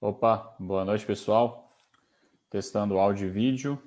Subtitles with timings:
[0.00, 1.74] Opa, boa noite pessoal.
[2.50, 3.82] Testando áudio e vídeo.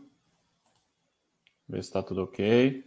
[1.68, 2.84] Ver se está tudo ok.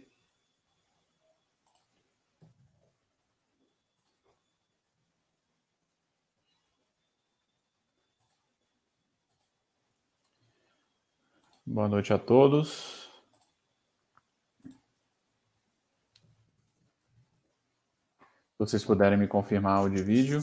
[11.65, 13.09] Boa noite a todos.
[18.51, 20.41] Se vocês puderem me confirmar áudio e vídeo.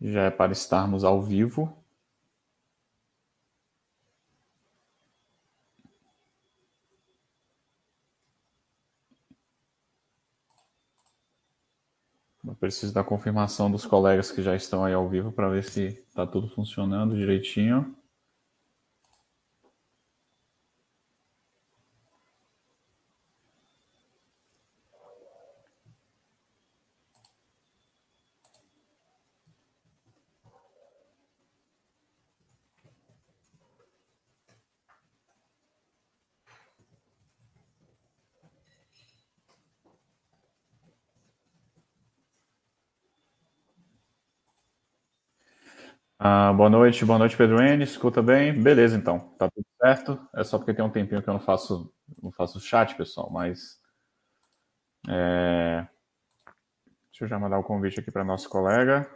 [0.00, 1.76] Já é para estarmos ao vivo.
[12.42, 15.88] Eu preciso da confirmação dos colegas que já estão aí ao vivo para ver se
[16.08, 17.94] está tudo funcionando direitinho.
[46.22, 47.82] Ah, boa noite, boa noite, Pedro N.
[47.82, 48.52] Escuta bem?
[48.52, 49.18] Beleza, então.
[49.38, 50.20] Tá tudo certo?
[50.34, 51.90] É só porque tem um tempinho que eu não faço,
[52.22, 53.80] não faço chat, pessoal, mas.
[55.08, 55.86] É...
[57.10, 59.08] Deixa eu já mandar o convite aqui para nosso colega.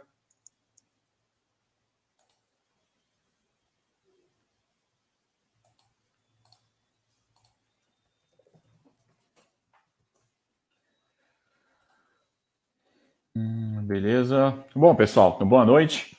[13.35, 14.65] Hum, beleza.
[14.75, 16.14] Bom, pessoal, boa noite.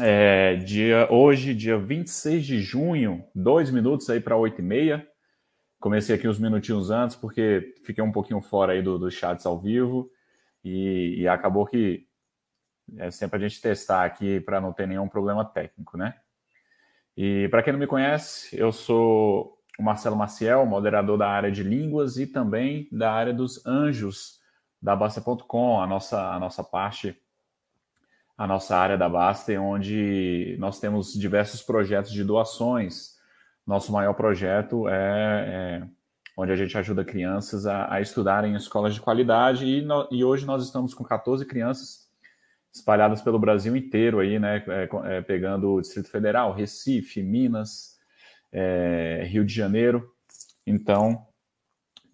[0.00, 5.04] É, dia, hoje, dia 26 de junho, dois minutos aí para oito e meia.
[5.80, 9.58] Comecei aqui uns minutinhos antes, porque fiquei um pouquinho fora aí dos do chats ao
[9.58, 10.08] vivo
[10.64, 12.06] e, e acabou que
[12.96, 16.14] é sempre a gente testar aqui para não ter nenhum problema técnico, né?
[17.16, 21.64] E para quem não me conhece, eu sou o Marcelo Maciel, moderador da área de
[21.64, 24.38] línguas e também da área dos anjos
[24.80, 27.20] da Basta.com, a nossa, a nossa parte
[28.38, 33.18] a nossa área da Basta, onde nós temos diversos projetos de doações.
[33.66, 35.88] Nosso maior projeto é, é
[36.36, 40.24] onde a gente ajuda crianças a, a estudarem em escolas de qualidade e, no, e,
[40.24, 42.08] hoje nós estamos com 14 crianças
[42.72, 47.98] espalhadas pelo Brasil inteiro aí, né, é, é, pegando o Distrito Federal, Recife, Minas,
[48.52, 50.14] é, Rio de Janeiro.
[50.64, 51.26] Então,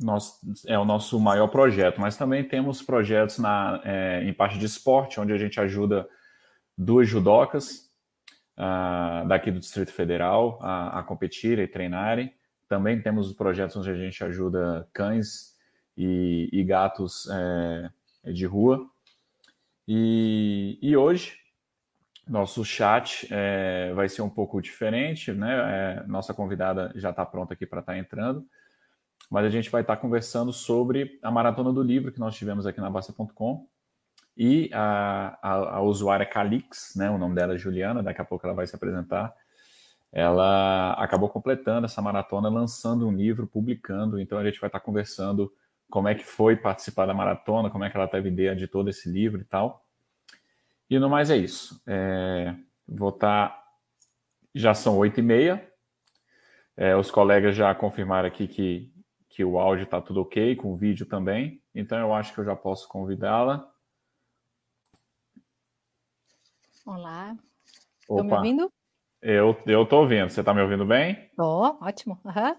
[0.00, 4.66] nós, é o nosso maior projeto, mas também temos projetos na, é, em parte de
[4.66, 6.08] esporte, onde a gente ajuda
[6.76, 7.90] duas judocas
[8.58, 12.34] uh, daqui do Distrito Federal a, a competirem e treinarem.
[12.68, 15.54] Também temos projetos onde a gente ajuda cães
[15.96, 18.88] e, e gatos é, de rua.
[19.86, 21.38] E, e, hoje,
[22.26, 26.00] nosso chat é, vai ser um pouco diferente, né?
[26.02, 28.44] É, nossa convidada já está pronta aqui para estar tá entrando
[29.34, 32.80] mas a gente vai estar conversando sobre a maratona do livro que nós tivemos aqui
[32.80, 33.66] na Basta.com
[34.36, 38.46] e a, a, a, usuária Calix, né, o nome dela é Juliana, daqui a pouco
[38.46, 39.34] ela vai se apresentar,
[40.12, 45.52] ela acabou completando essa maratona, lançando um livro, publicando, então a gente vai estar conversando
[45.90, 48.88] como é que foi participar da maratona, como é que ela teve ideia de todo
[48.88, 49.84] esse livro e tal.
[50.88, 51.82] E no mais é isso.
[51.88, 52.54] É,
[52.86, 53.64] vou estar.
[54.54, 55.68] Já são oito e meia.
[56.76, 58.93] É, os colegas já confirmaram aqui que
[59.34, 61.60] que o áudio está tudo ok, com o vídeo também.
[61.74, 63.68] Então eu acho que eu já posso convidá-la.
[66.86, 67.36] Olá.
[68.00, 68.72] Estão me ouvindo?
[69.20, 70.30] Eu estou ouvindo.
[70.30, 71.18] Você está me ouvindo bem?
[71.30, 72.20] Estou, ótimo.
[72.24, 72.56] Uhum.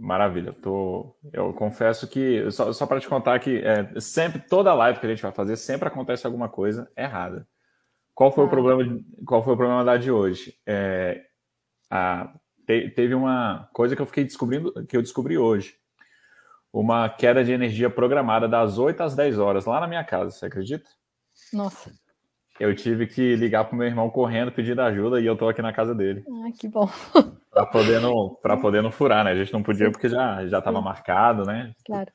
[0.00, 0.48] Maravilha.
[0.48, 1.16] Eu, tô...
[1.32, 5.10] eu confesso que, só, só para te contar que é, sempre, toda live que a
[5.10, 7.46] gente vai fazer, sempre acontece alguma coisa errada.
[8.12, 8.46] Qual foi, ah.
[8.48, 10.58] o, problema, qual foi o problema da de hoje?
[10.66, 11.24] É,
[11.88, 12.34] a
[12.70, 15.74] te, teve uma coisa que eu fiquei descobrindo, que eu descobri hoje.
[16.72, 20.46] Uma queda de energia programada das 8 às 10 horas lá na minha casa, você
[20.46, 20.88] acredita?
[21.52, 21.90] Nossa.
[22.60, 25.72] Eu tive que ligar pro meu irmão correndo pedindo ajuda e eu tô aqui na
[25.72, 26.22] casa dele.
[26.28, 26.88] Ah, que bom.
[27.50, 29.32] Para poder não, para poder não furar, né?
[29.32, 31.74] A gente não podia porque já já estava marcado, né?
[31.84, 32.12] Claro.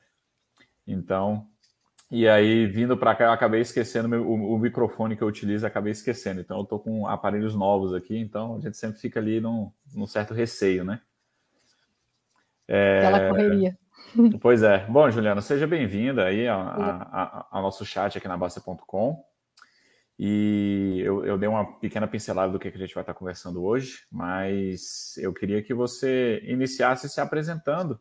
[0.86, 1.46] Então,
[2.10, 5.66] e aí, vindo para cá, eu acabei esquecendo meu, o, o, microfone que eu utilizo,
[5.66, 6.40] acabei esquecendo.
[6.40, 10.06] Então, eu estou com aparelhos novos aqui, então a gente sempre fica ali num, num
[10.06, 11.00] certo receio, né?
[12.68, 13.06] É...
[13.06, 13.78] Aquela correria.
[14.40, 14.86] Pois é.
[14.86, 19.22] Bom, Juliana, seja bem-vinda aí ao nosso chat aqui na Basta.com.
[20.18, 23.62] E eu, eu, dei uma pequena pincelada do que, que a gente vai estar conversando
[23.62, 28.00] hoje, mas eu queria que você iniciasse se apresentando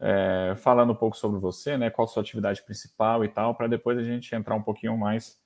[0.00, 1.90] é, falando um pouco sobre você, né?
[1.90, 5.40] Qual a sua atividade principal e tal, para depois a gente entrar um pouquinho mais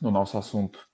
[0.00, 0.86] no nosso assunto,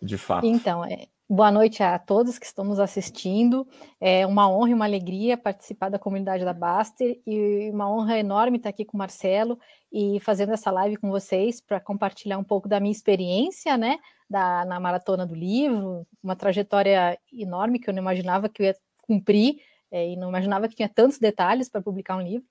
[0.00, 0.46] de fato.
[0.46, 3.66] Então, é, boa noite a todos que estão nos assistindo.
[4.00, 8.58] É uma honra e uma alegria participar da comunidade da Baster e uma honra enorme
[8.58, 9.58] estar aqui com o Marcelo
[9.90, 13.98] e fazendo essa live com vocês para compartilhar um pouco da minha experiência, né,
[14.28, 18.76] da, na maratona do livro, uma trajetória enorme que eu não imaginava que eu ia
[19.02, 19.56] cumprir
[19.92, 22.48] é, e não imaginava que tinha tantos detalhes para publicar um livro.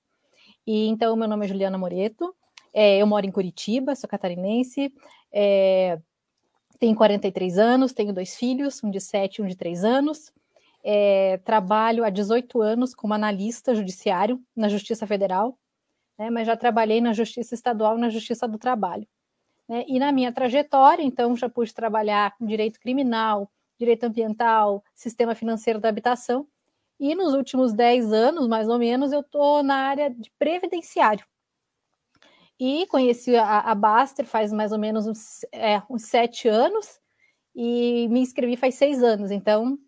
[0.66, 2.34] E então, meu nome é Juliana Moreto,
[2.72, 4.94] é, eu moro em Curitiba, sou catarinense,
[5.34, 6.00] é,
[6.80, 10.32] tenho 43 anos, tenho dois filhos, um de 7 e um de 3 anos.
[10.84, 15.58] É, trabalho há 18 anos como analista judiciário na Justiça Federal,
[16.18, 19.08] né, mas já trabalhei na Justiça Estadual e na Justiça do Trabalho.
[19.68, 25.36] Né, e na minha trajetória, então, já pude trabalhar com direito criminal, direito ambiental, sistema
[25.36, 26.48] financeiro da habitação,
[27.02, 31.26] e nos últimos 10 anos, mais ou menos, eu estou na área de previdenciário.
[32.60, 37.00] E conheci a, a Baster faz mais ou menos uns, é, uns sete anos
[37.56, 39.32] e me inscrevi faz seis anos.
[39.32, 39.80] Então,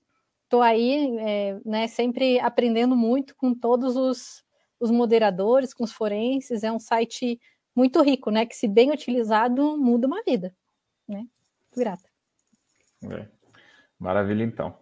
[0.45, 4.43] estou aí é, né, sempre aprendendo muito com todos os,
[4.79, 6.63] os moderadores, com os forenses.
[6.63, 7.39] É um site
[7.75, 8.43] muito rico, né?
[8.43, 10.51] Que, se bem utilizado, muda uma vida.
[11.07, 11.27] Né?
[11.77, 12.09] Grata.
[13.03, 13.27] É.
[13.99, 14.75] Maravilha, então.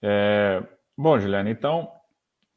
[0.00, 0.62] É,
[1.00, 1.92] Bom, Juliana, então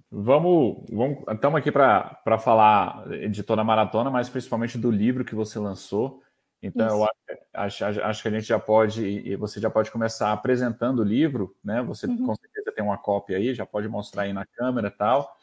[0.09, 5.35] vamos, vamos estamos aqui para falar de toda a maratona, mas principalmente do livro que
[5.35, 6.23] você lançou.
[6.59, 7.07] Então, eu
[7.53, 11.55] acho, acho, que a gente já pode, e você já pode começar apresentando o livro,
[11.63, 11.83] né?
[11.83, 12.25] Você uhum.
[12.25, 15.37] com certeza tem uma cópia aí, já pode mostrar aí na câmera e tal.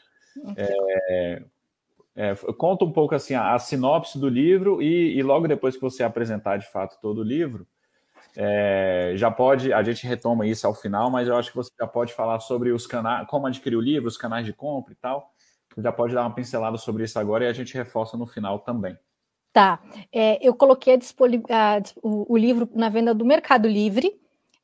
[0.57, 1.43] É,
[2.17, 5.81] é, conta um pouco assim a, a sinopse do livro e, e, logo depois que
[5.81, 7.65] você apresentar de fato todo o livro,
[8.41, 11.89] é, já pode, a gente retoma isso ao final, mas eu acho que você já
[11.89, 15.33] pode falar sobre os canais, como adquirir o livro, os canais de compra e tal.
[15.77, 18.97] Já pode dar uma pincelada sobre isso agora e a gente reforça no final também.
[19.53, 19.81] Tá.
[20.13, 24.17] É, eu coloquei a a, o, o, livro na venda do Mercado Livre,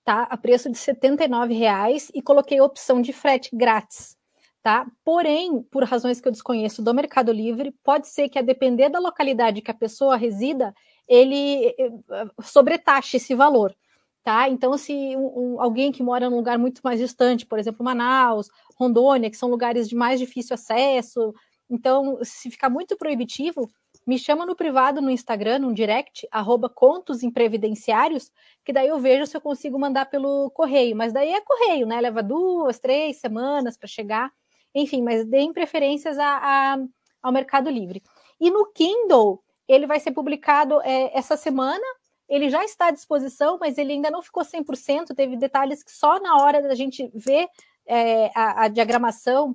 [0.05, 0.23] tá?
[0.23, 4.17] A preço de R$ reais e coloquei a opção de frete grátis.
[4.63, 4.87] Tá?
[5.05, 8.99] Porém, por razões que eu desconheço do Mercado Livre, pode ser que a depender da
[9.01, 10.73] localidade que a pessoa resida,
[11.09, 13.75] ele eh, eh, sobretaxe esse valor.
[14.23, 14.49] Tá?
[14.49, 19.31] Então, se um, alguém que mora num lugar muito mais distante, por exemplo, Manaus, Rondônia,
[19.31, 21.35] que são lugares de mais difícil acesso,
[21.69, 23.71] então, se ficar muito proibitivo,
[24.07, 27.21] me chama no privado no Instagram, no direct, arroba contos
[28.65, 30.97] que daí eu vejo se eu consigo mandar pelo correio.
[30.97, 32.01] Mas daí é correio, né?
[32.01, 34.33] Leva duas, três semanas para chegar.
[34.75, 36.39] Enfim, mas deem preferências a,
[36.75, 36.79] a,
[37.23, 38.03] ao Mercado Livre.
[38.41, 41.85] E no Kindle, ele vai ser publicado é, essa semana.
[42.29, 45.15] Ele já está à disposição, mas ele ainda não ficou 100%.
[45.15, 47.49] Teve detalhes que só na hora da gente ver
[47.87, 49.55] é, a, a diagramação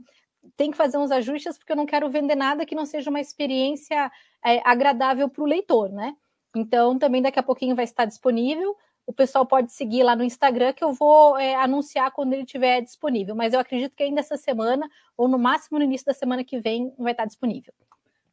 [0.55, 3.19] tem que fazer uns ajustes, porque eu não quero vender nada que não seja uma
[3.19, 4.11] experiência
[4.45, 6.15] é, agradável para o leitor, né?
[6.55, 8.75] Então, também daqui a pouquinho vai estar disponível.
[9.05, 12.81] O pessoal pode seguir lá no Instagram, que eu vou é, anunciar quando ele estiver
[12.81, 13.35] disponível.
[13.35, 14.87] Mas eu acredito que ainda essa semana,
[15.17, 17.73] ou no máximo no início da semana que vem, vai estar disponível.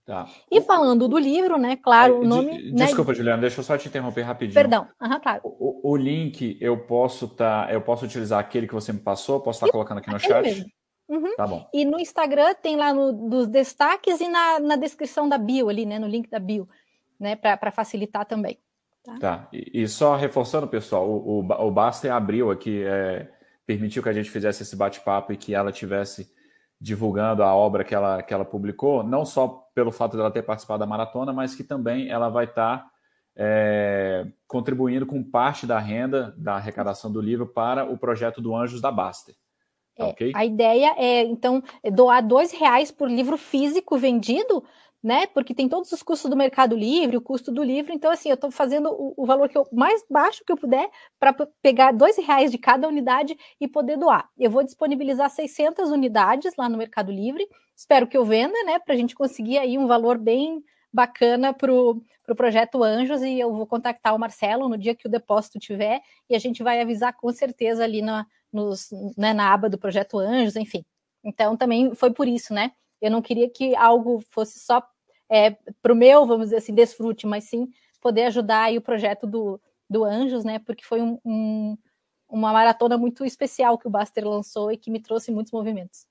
[0.07, 0.29] Tá.
[0.49, 1.75] E falando do livro, né?
[1.75, 2.71] Claro, o nome.
[2.71, 3.17] Né, desculpa, né?
[3.19, 4.55] Juliana, deixa eu só te interromper rapidinho.
[4.55, 5.41] Perdão, uhum, claro.
[5.43, 9.57] O, o, link eu posso tá, eu posso utilizar aquele que você me passou, posso
[9.57, 10.65] estar tá colocando aqui no chat.
[11.09, 11.35] Uhum.
[11.37, 11.69] Tá bom.
[11.75, 15.85] E no Instagram tem lá no, dos destaques e na, na descrição da bio ali,
[15.85, 15.99] né?
[15.99, 16.69] No link da bio,
[17.19, 17.35] né?
[17.35, 18.61] Para facilitar também.
[19.03, 19.19] Tá.
[19.19, 19.49] tá.
[19.53, 23.29] E, e, só reforçando, pessoal, o, o, o Baster abriu aqui, é,
[23.67, 26.31] permitiu que a gente fizesse esse bate-papo e que ela tivesse
[26.81, 30.81] divulgando a obra que ela, que ela publicou, não só pelo fato dela ter participado
[30.81, 32.91] da maratona, mas que também ela vai estar tá,
[33.37, 38.81] é, contribuindo com parte da renda da arrecadação do livro para o projeto do Anjos
[38.81, 39.35] da Baster.
[39.97, 40.33] Tá é, okay?
[40.35, 44.63] A ideia é, então, doar dois reais por livro físico vendido
[45.03, 45.27] né?
[45.27, 47.93] Porque tem todos os custos do Mercado Livre, o custo do livro.
[47.93, 50.89] Então, assim, eu estou fazendo o, o, valor que eu mais baixo que eu puder
[51.19, 54.29] para pegar dois reais de cada unidade e poder doar.
[54.37, 57.47] Eu vou disponibilizar 600 unidades lá no Mercado Livre.
[57.77, 58.79] Espero que eu venda, né?
[58.79, 60.63] Para a gente conseguir aí um valor bem
[60.93, 65.07] bacana para o pro projeto Anjos e eu vou contactar o Marcelo no dia que
[65.07, 69.53] o depósito tiver e a gente vai avisar com certeza ali na, nos, né, na
[69.53, 70.85] aba do projeto Anjos, enfim.
[71.25, 72.73] Então também foi por isso, né?
[73.01, 74.83] Eu não queria que algo fosse só
[75.31, 77.69] é, para o meu, vamos dizer assim, desfrute, mas sim
[78.01, 80.59] poder ajudar aí o projeto do, do Anjos, né?
[80.61, 81.77] Porque foi um, um,
[82.29, 86.07] uma maratona muito especial que o Baster lançou e que me trouxe muitos movimentos.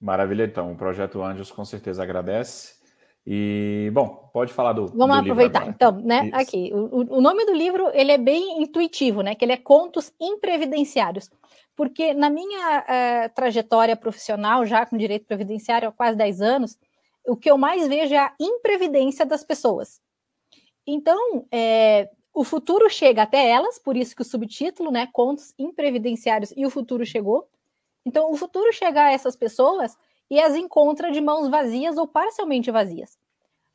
[0.00, 0.72] Maravilha, então.
[0.72, 2.80] O projeto Anjos com certeza agradece.
[3.24, 4.86] E, bom, pode falar do.
[4.88, 6.26] Vamos do aproveitar, então, né?
[6.26, 6.36] Isso.
[6.36, 6.70] Aqui.
[6.74, 9.34] O, o nome do livro ele é bem intuitivo, né?
[9.34, 11.30] Que ele é Contos Imprevidenciários.
[11.74, 16.78] Porque na minha uh, trajetória profissional, já com direito previdenciário há quase 10 anos,
[17.26, 20.00] o que eu mais vejo é a imprevidência das pessoas.
[20.86, 26.52] Então, é, o futuro chega até elas, por isso que o subtítulo, né, contos imprevidenciários
[26.56, 27.48] e o futuro chegou.
[28.04, 29.96] Então, o futuro chega a essas pessoas
[30.30, 33.18] e as encontra de mãos vazias ou parcialmente vazias,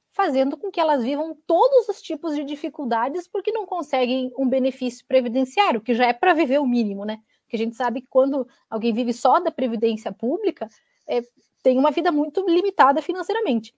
[0.09, 5.05] fazendo com que elas vivam todos os tipos de dificuldades porque não conseguem um benefício
[5.07, 7.19] previdenciário, que já é para viver o mínimo, né?
[7.47, 10.67] Porque a gente sabe que quando alguém vive só da previdência pública,
[11.07, 11.23] é,
[11.63, 13.73] tem uma vida muito limitada financeiramente.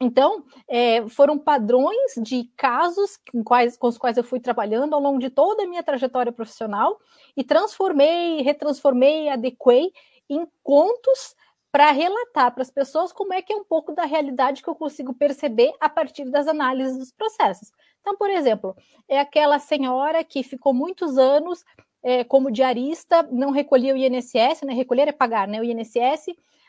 [0.00, 5.00] Então, é, foram padrões de casos com, quais, com os quais eu fui trabalhando ao
[5.00, 6.98] longo de toda a minha trajetória profissional
[7.36, 9.92] e transformei, retransformei, adequei
[10.28, 11.34] em contos
[11.72, 14.74] para relatar para as pessoas como é que é um pouco da realidade que eu
[14.74, 17.70] consigo perceber a partir das análises dos processos.
[18.00, 18.76] Então, por exemplo,
[19.08, 21.64] é aquela senhora que ficou muitos anos
[22.06, 24.72] é, como diarista, não recolhia o INSS, né?
[24.72, 25.60] Recolher é pagar, né?
[25.60, 26.26] O INSS,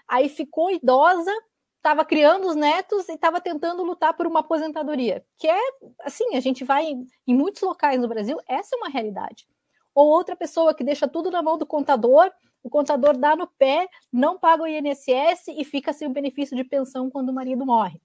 [0.08, 1.32] aí ficou idosa,
[1.76, 5.60] estava criando os netos e estava tentando lutar por uma aposentadoria, que é
[6.02, 9.48] assim, a gente vai em, em muitos locais no Brasil, essa é uma realidade.
[9.94, 12.32] Ou outra pessoa que deixa tudo na mão do contador,
[12.64, 16.64] o contador dá no pé, não paga o INSS e fica sem o benefício de
[16.64, 18.02] pensão quando o marido morre.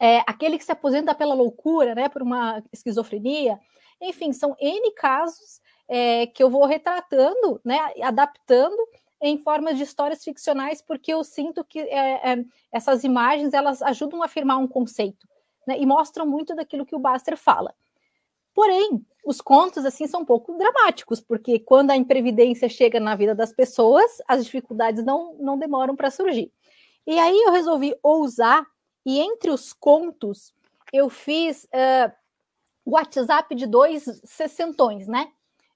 [0.00, 3.60] É, aquele que se aposenta pela loucura, né, por uma esquizofrenia,
[4.00, 8.78] enfim, são N casos é, que eu vou retratando, né, adaptando
[9.20, 14.22] em formas de histórias ficcionais, porque eu sinto que é, é, essas imagens elas ajudam
[14.22, 15.28] a afirmar um conceito
[15.66, 17.74] né, e mostram muito daquilo que o Baster fala.
[18.54, 23.34] Porém, os contos assim são um pouco dramáticos, porque quando a imprevidência chega na vida
[23.34, 26.52] das pessoas, as dificuldades não, não demoram para surgir.
[27.04, 28.64] E aí eu resolvi ousar,
[29.04, 30.54] e entre os contos,
[30.92, 32.12] eu fiz uh,
[32.86, 35.32] WhatsApp de dois sessentões, né?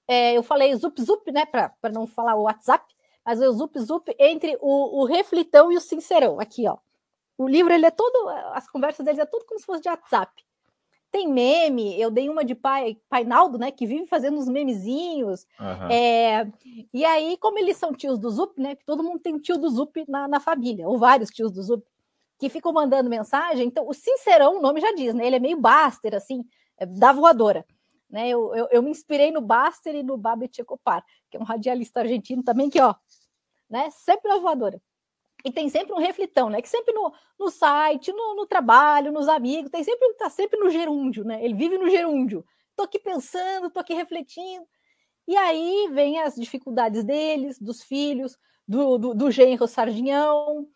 [0.07, 2.85] É, eu falei zup zup, né, para não falar o WhatsApp,
[3.25, 6.77] mas o zup zup entre o, o reflitão e o sincerão, aqui, ó.
[7.37, 10.31] O livro, ele é todo, as conversas deles é tudo como se fosse de WhatsApp.
[11.11, 15.45] Tem meme, eu dei uma de pai, Painaldo, né, que vive fazendo uns memezinhos.
[15.59, 15.89] Uhum.
[15.89, 16.47] É,
[16.93, 19.69] e aí, como eles são tios do Zup, né, todo mundo tem um tio do
[19.69, 21.85] Zup na, na família, ou vários tios do Zup,
[22.37, 23.67] que ficam mandando mensagem.
[23.67, 26.43] Então, o Sincerão, o nome já diz, né, ele é meio Baster, assim,
[26.77, 27.65] é, da voadora.
[28.09, 31.43] Né, eu, eu, eu, me inspirei no Baster e no Babet Ecopar, que é um
[31.43, 32.93] radialista argentino também, que, ó,
[33.69, 34.81] né, sempre na voadora.
[35.43, 36.59] E tem sempre um reflitão, né?
[36.59, 40.71] Que sempre no, no site, no, no trabalho, nos amigos, tem sempre tá sempre no
[40.71, 41.43] gerúndio, né?
[41.45, 42.43] Ele vive no gerúndio.
[42.75, 44.65] Tô aqui pensando, tô aqui refletindo.
[45.27, 48.35] E aí vem as dificuldades deles, dos filhos,
[48.67, 50.67] do, do, do genro sardinhão,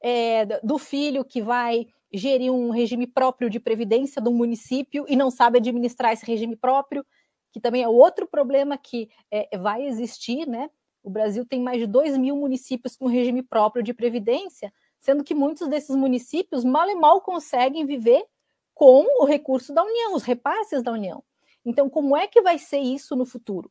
[0.00, 5.30] é, do filho que vai gerir um regime próprio de previdência do município e não
[5.30, 7.04] sabe administrar esse regime próprio,
[7.52, 10.70] que também é outro problema que é, vai existir, né?
[11.02, 15.34] O Brasil tem mais de 2 mil municípios com regime próprio de previdência, sendo que
[15.34, 18.24] muitos desses municípios mal e mal conseguem viver
[18.74, 21.22] com o recurso da União, os repasses da União.
[21.64, 23.70] Então, como é que vai ser isso no futuro?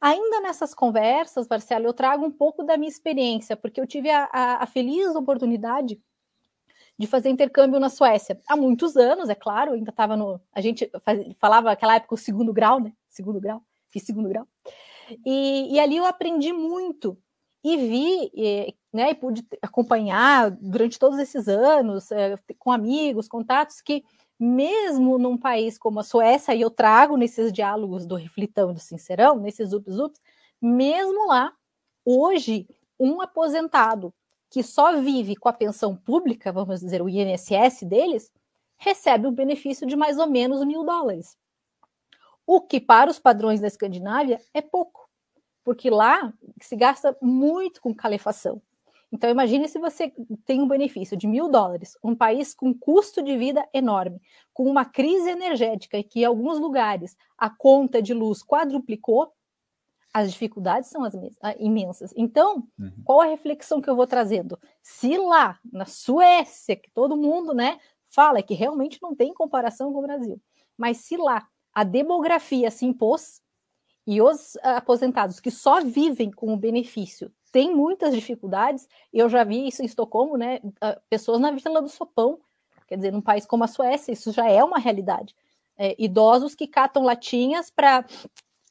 [0.00, 4.28] Ainda nessas conversas, Marcelo, eu trago um pouco da minha experiência, porque eu tive a,
[4.32, 6.00] a, a feliz oportunidade
[7.00, 10.38] de fazer intercâmbio na Suécia há muitos anos, é claro, ainda estava no.
[10.52, 10.90] A gente
[11.38, 12.92] falava naquela época o segundo grau, né?
[13.08, 14.46] Segundo grau, fiz segundo grau.
[15.24, 17.16] E, e ali eu aprendi muito
[17.64, 23.80] e vi, e, né, e pude acompanhar durante todos esses anos, é, com amigos, contatos,
[23.80, 24.04] que
[24.38, 28.80] mesmo num país como a Suécia, e eu trago nesses diálogos do Reflitão e do
[28.80, 30.20] Sincerão, nesses ups-ups,
[30.60, 31.50] mesmo lá,
[32.04, 34.12] hoje, um aposentado
[34.50, 38.32] que só vive com a pensão pública, vamos dizer, o INSS deles,
[38.76, 41.38] recebe um benefício de mais ou menos mil dólares.
[42.44, 45.08] O que para os padrões da Escandinávia é pouco,
[45.62, 48.60] porque lá se gasta muito com calefação.
[49.12, 50.12] Então, imagine se você
[50.44, 54.20] tem um benefício de mil dólares, um país com custo de vida enorme,
[54.52, 59.32] com uma crise energética que em alguns lugares a conta de luz quadruplicou,
[60.12, 61.14] as dificuldades são as
[61.58, 62.12] imensas.
[62.16, 62.92] Então, uhum.
[63.04, 64.58] qual a reflexão que eu vou trazendo?
[64.82, 70.00] Se lá, na Suécia, que todo mundo né, fala que realmente não tem comparação com
[70.00, 70.40] o Brasil,
[70.76, 73.40] mas se lá a demografia se impôs
[74.06, 78.88] e os aposentados que só vivem com o benefício têm muitas dificuldades.
[79.12, 80.60] Eu já vi isso em Estocolmo, né?
[81.08, 82.40] Pessoas na Vila do Sopão,
[82.86, 85.34] quer dizer, num país como a Suécia, isso já é uma realidade.
[85.76, 88.04] É, idosos que catam latinhas para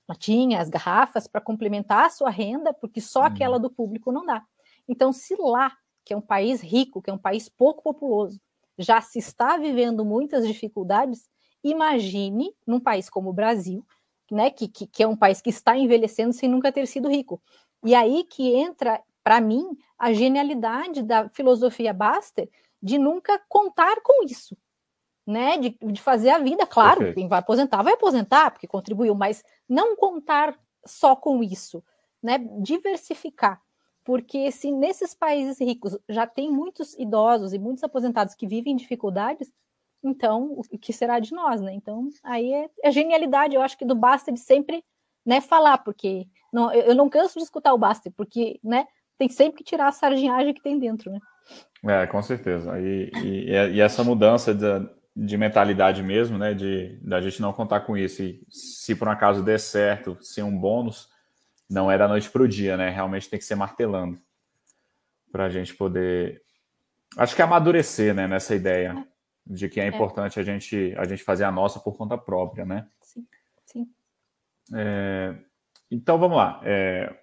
[0.10, 3.26] latinhas, garrafas para complementar a sua renda, porque só uhum.
[3.28, 4.44] aquela do público não dá.
[4.88, 5.72] Então, se lá,
[6.04, 8.42] que é um país rico, que é um país pouco populoso,
[8.78, 11.30] já se está vivendo muitas dificuldades,
[11.64, 13.86] Imagine num país como o Brasil,
[14.32, 17.42] né, que, que, que é um país que está envelhecendo sem nunca ter sido rico.
[17.84, 19.66] E aí que entra, para mim,
[19.98, 22.50] a genialidade da filosofia Baster
[22.82, 24.56] de nunca contar com isso.
[25.30, 27.16] Né, de, de fazer a vida, claro, Perfeito.
[27.18, 31.84] quem vai aposentar, vai aposentar, porque contribuiu, mas não contar só com isso,
[32.22, 33.62] né, diversificar,
[34.04, 39.52] porque se nesses países ricos já tem muitos idosos e muitos aposentados que vivem dificuldades,
[40.04, 41.74] então o que será de nós, né?
[41.74, 44.84] Então aí é, é genialidade, eu acho que do Basta de sempre,
[45.24, 49.60] né, falar, porque não, eu não canso de escutar o Basta, porque, né, tem sempre
[49.60, 51.20] que tirar a sardinhagem que tem dentro, né?
[51.86, 52.80] É, com certeza.
[52.80, 54.66] E, e, e essa mudança de,
[55.16, 59.12] de mentalidade mesmo, né, de da gente não contar com isso e se por um
[59.12, 61.10] acaso der certo, ser um bônus,
[61.70, 62.90] não é da noite para o dia, né?
[62.90, 64.20] Realmente tem que ser martelando
[65.32, 66.42] para a gente poder,
[67.18, 69.06] acho que amadurecer, né, nessa ideia
[69.46, 72.66] de que é, é importante a gente a gente fazer a nossa por conta própria,
[72.66, 72.88] né?
[73.02, 73.28] Sim,
[73.66, 73.88] sim.
[74.74, 75.36] É,
[75.92, 76.62] então vamos lá.
[76.64, 77.14] É,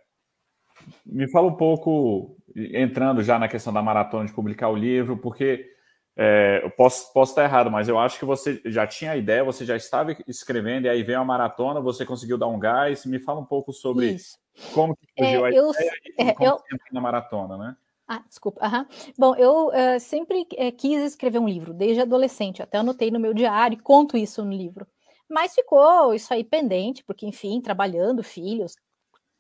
[1.05, 5.76] me fala um pouco, entrando já na questão da maratona de publicar o livro, porque
[6.17, 9.45] é, eu posso, posso estar errado, mas eu acho que você já tinha a ideia,
[9.45, 13.05] você já estava escrevendo, e aí veio a maratona, você conseguiu dar um gás.
[13.05, 14.39] Me fala um pouco sobre Isso.
[14.73, 16.59] como que surgiu é, a eu, ideia e é, como eu...
[16.91, 17.77] na maratona, né?
[18.09, 18.67] Ah, desculpa.
[18.67, 18.87] Uhum.
[19.19, 22.63] Bom, eu uh, sempre uh, quis escrever um livro, desde adolescente.
[22.63, 24.87] Até anotei no meu diário e conto isso no livro.
[25.29, 28.77] Mas ficou isso aí pendente, porque, enfim, trabalhando, filhos,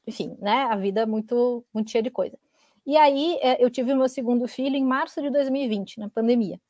[0.06, 0.64] enfim, né?
[0.64, 2.36] A vida é muito, muito cheia de coisa.
[2.86, 6.60] E aí uh, eu tive o meu segundo filho em março de 2020, na pandemia.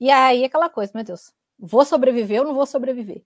[0.00, 3.22] E aí aquela coisa, meu Deus, vou sobreviver ou não vou sobreviver?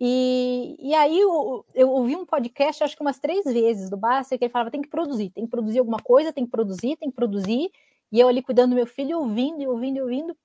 [0.00, 4.38] E, e aí eu, eu ouvi um podcast, acho que umas três vezes do Basser,
[4.38, 7.10] que ele falava, tem que produzir, tem que produzir alguma coisa, tem que produzir, tem
[7.10, 7.70] que produzir.
[8.12, 10.36] E eu ali cuidando do meu filho, ouvindo e ouvindo e ouvindo.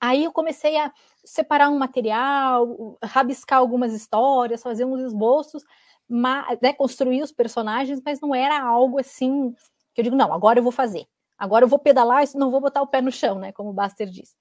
[0.00, 0.92] Aí eu comecei a
[1.24, 5.64] separar um material, rabiscar algumas histórias, fazer uns esboços,
[6.08, 9.54] mas, né, construir os personagens, mas não era algo assim
[9.94, 11.06] que eu digo, não, agora eu vou fazer.
[11.38, 13.52] Agora eu vou pedalar, não vou botar o pé no chão, né?
[13.52, 14.36] Como o Baster disse.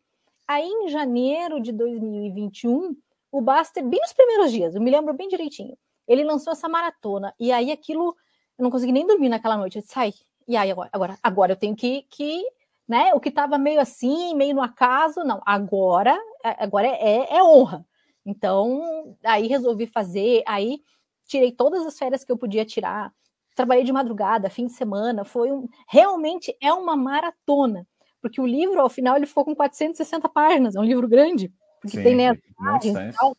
[0.48, 2.96] Aí, em janeiro de 2021,
[3.32, 7.34] o Baster, bem nos primeiros dias, eu me lembro bem direitinho, ele lançou essa maratona.
[7.40, 8.16] E aí, aquilo,
[8.58, 9.78] eu não consegui nem dormir naquela noite.
[9.78, 10.14] Eu disse, sai.
[10.48, 12.44] E aí, agora, agora, agora eu tenho que, que
[12.92, 13.14] né?
[13.14, 15.42] O que estava meio assim, meio no acaso, não.
[15.46, 17.86] Agora, é, agora é, é, é honra.
[18.26, 20.44] Então, aí resolvi fazer.
[20.46, 20.82] Aí
[21.26, 23.14] tirei todas as férias que eu podia tirar.
[23.56, 25.24] Trabalhei de madrugada, fim de semana.
[25.24, 27.86] Foi um, realmente é uma maratona
[28.22, 31.98] porque o livro, ao final, ele ficou com 460 páginas, é um livro grande, porque
[31.98, 33.36] Sim, tem né, e tal.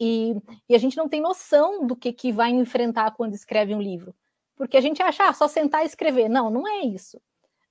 [0.00, 0.34] E,
[0.68, 4.14] e, a gente não tem noção do que, que vai enfrentar quando escreve um livro.
[4.56, 6.28] Porque a gente acha, ah, só sentar e escrever.
[6.28, 7.20] Não, não é isso.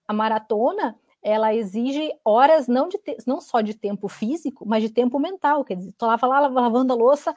[0.07, 4.89] A maratona, ela exige horas não, de te, não só de tempo físico, mas de
[4.89, 5.65] tempo mental.
[5.65, 7.35] Quer dizer, tô lá, lá lavando a louça,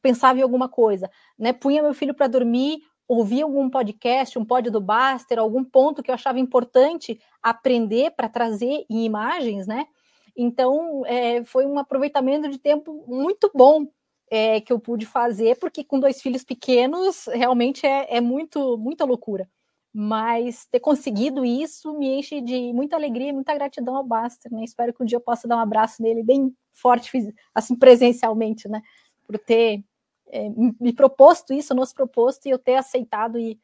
[0.00, 1.52] pensava em alguma coisa, né?
[1.52, 6.12] Punha meu filho para dormir, ouvir algum podcast, um pod do Baster, algum ponto que
[6.12, 9.88] eu achava importante aprender para trazer em imagens, né?
[10.36, 13.84] Então, é, foi um aproveitamento de tempo muito bom
[14.30, 19.04] é, que eu pude fazer, porque com dois filhos pequenos, realmente é, é muito, muita
[19.04, 19.50] loucura.
[19.92, 24.62] Mas ter conseguido isso me enche de muita alegria e muita gratidão ao Baster, né?
[24.62, 27.10] Espero que um dia eu possa dar um abraço nele bem forte,
[27.52, 28.80] assim, presencialmente, né?
[29.26, 29.82] Por ter
[30.30, 30.48] é,
[30.80, 33.58] me proposto isso, nos proposto, e eu ter aceitado e,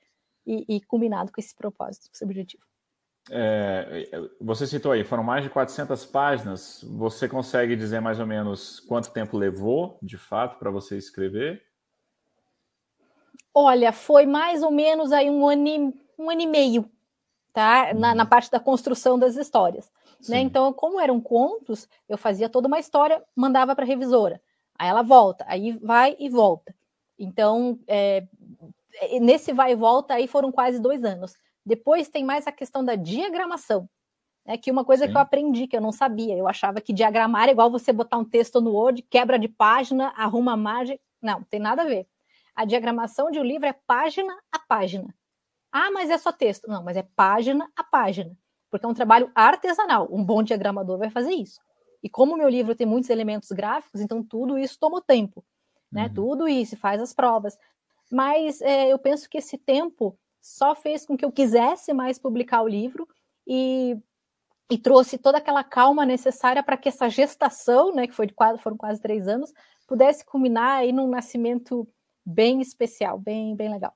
[0.47, 2.65] e, e combinado com esse propósito, com esse objetivo.
[3.29, 4.07] É,
[4.41, 6.85] você citou aí, foram mais de 400 páginas.
[6.85, 11.63] Você consegue dizer mais ou menos quanto tempo levou, de fato, para você escrever?
[13.53, 16.91] Olha, foi mais ou menos aí um ano e, um ano e meio,
[17.53, 17.93] tá?
[17.95, 18.29] Na, na uhum.
[18.29, 19.91] parte da construção das histórias.
[20.29, 20.41] Né?
[20.41, 24.41] Então, como eram contos, eu fazia toda uma história, mandava para a revisora.
[24.79, 26.75] Aí ela volta, aí vai e volta.
[27.19, 28.27] Então, é,
[29.21, 31.35] nesse vai e volta, aí foram quase dois anos.
[31.65, 33.89] Depois tem mais a questão da diagramação,
[34.45, 35.11] né, que uma coisa Sim.
[35.11, 36.37] que eu aprendi, que eu não sabia.
[36.37, 40.13] Eu achava que diagramar era igual você botar um texto no Word, quebra de página,
[40.17, 41.01] arruma a margem.
[41.21, 42.07] Não, tem nada a ver.
[42.55, 45.15] A diagramação de um livro é página a página.
[45.73, 46.69] Ah, mas é só texto.
[46.69, 48.37] Não, mas é página a página.
[48.71, 50.09] Porque é um trabalho artesanal.
[50.11, 51.61] Um bom diagramador vai fazer isso.
[52.07, 55.45] E como o meu livro tem muitos elementos gráficos, então tudo isso toma tempo,
[55.91, 56.05] né?
[56.07, 56.15] Uhum.
[56.15, 57.59] Tudo isso, faz as provas.
[58.09, 62.63] Mas é, eu penso que esse tempo só fez com que eu quisesse mais publicar
[62.63, 63.09] o livro
[63.45, 63.99] e,
[64.71, 68.63] e trouxe toda aquela calma necessária para que essa gestação, né, que foi de quase,
[68.63, 69.53] foram quase três anos,
[69.85, 71.89] pudesse culminar aí num nascimento
[72.25, 73.93] bem especial, bem, bem legal.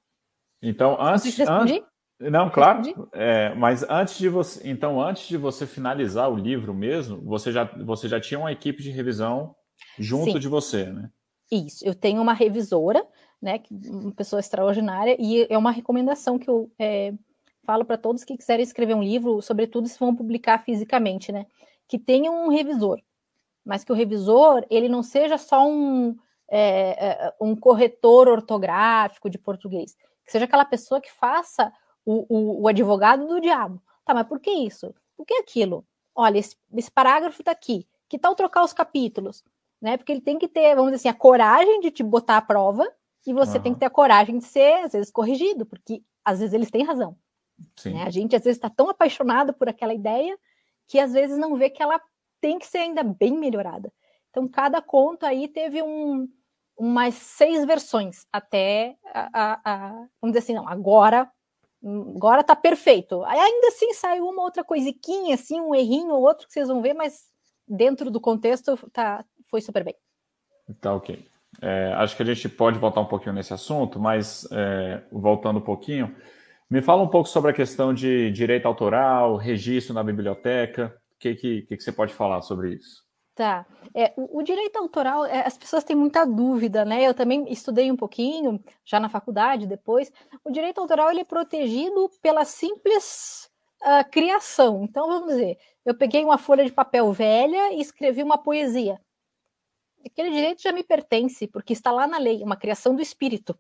[0.61, 1.81] Então, antes, antes,
[2.21, 3.09] não, claro.
[3.13, 7.65] É, mas antes de você, então, antes de você finalizar o livro mesmo, você já,
[7.65, 9.55] você já tinha uma equipe de revisão
[9.99, 10.39] junto Sim.
[10.39, 11.11] de você, né?
[11.51, 11.85] Isso.
[11.85, 13.05] Eu tenho uma revisora,
[13.41, 17.13] né, uma pessoa extraordinária, e é uma recomendação que eu é,
[17.65, 21.47] falo para todos que quiserem escrever um livro, sobretudo se vão publicar fisicamente, né,
[21.89, 23.01] que tenham um revisor.
[23.65, 26.17] mas que o revisor ele não seja só um,
[26.49, 31.73] é, é, um corretor ortográfico de português, que seja aquela pessoa que faça
[32.05, 33.81] o, o, o advogado do diabo.
[34.05, 34.95] Tá, mas por que isso?
[35.17, 35.85] Por que aquilo?
[36.15, 37.87] Olha, esse, esse parágrafo está aqui.
[38.09, 39.45] Que tal trocar os capítulos?
[39.81, 39.97] Né?
[39.97, 42.87] Porque ele tem que ter, vamos dizer assim, a coragem de te botar à prova
[43.27, 43.63] e você uhum.
[43.63, 46.85] tem que ter a coragem de ser, às vezes, corrigido, porque às vezes eles têm
[46.85, 47.17] razão.
[47.85, 48.03] Né?
[48.03, 50.39] A gente, às vezes, está tão apaixonado por aquela ideia
[50.87, 52.01] que, às vezes, não vê que ela
[52.41, 53.93] tem que ser ainda bem melhorada.
[54.31, 56.29] Então, cada conto aí teve um,
[56.77, 59.89] umas seis versões até a, a, a,
[60.21, 61.31] vamos dizer assim, não, agora
[61.83, 63.23] agora tá perfeito.
[63.25, 66.95] Ainda assim saiu uma outra coisiquinha, assim, um errinho ou outro que vocês vão ver,
[66.95, 67.25] mas
[67.67, 69.95] dentro do contexto tá, foi super bem.
[70.81, 71.27] Tá ok.
[71.63, 75.63] É, acho que a gente pode voltar um pouquinho nesse assunto, mas é, voltando um
[75.63, 76.15] pouquinho,
[76.71, 80.95] me fala um pouco sobre a questão de direito autoral, registro na biblioteca.
[81.17, 83.03] O que, que, que, você pode falar sobre isso?
[83.41, 83.65] Tá.
[83.95, 87.03] É, o, o, direito autoral, é, as pessoas têm muita dúvida, né?
[87.09, 90.13] Eu também estudei um pouquinho, já na faculdade, depois.
[90.45, 93.51] O direito autoral ele é protegido pela simples
[93.81, 94.85] uh, criação.
[94.85, 99.01] Então, vamos dizer, eu peguei uma folha de papel velha e escrevi uma poesia.
[100.05, 103.59] Aquele direito já me pertence, porque está lá na lei, uma criação do espírito.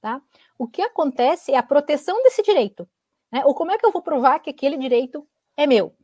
[0.00, 0.20] Tá?
[0.58, 2.88] O que acontece é a proteção desse direito.
[3.30, 3.44] Né?
[3.44, 5.24] Ou como é que eu vou provar que aquele direito
[5.56, 5.94] é meu?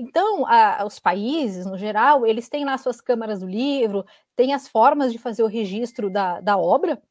[0.00, 4.66] Então, a, os países, no geral, eles têm lá suas câmaras do livro, têm as
[4.66, 7.02] formas de fazer o registro da, da obra,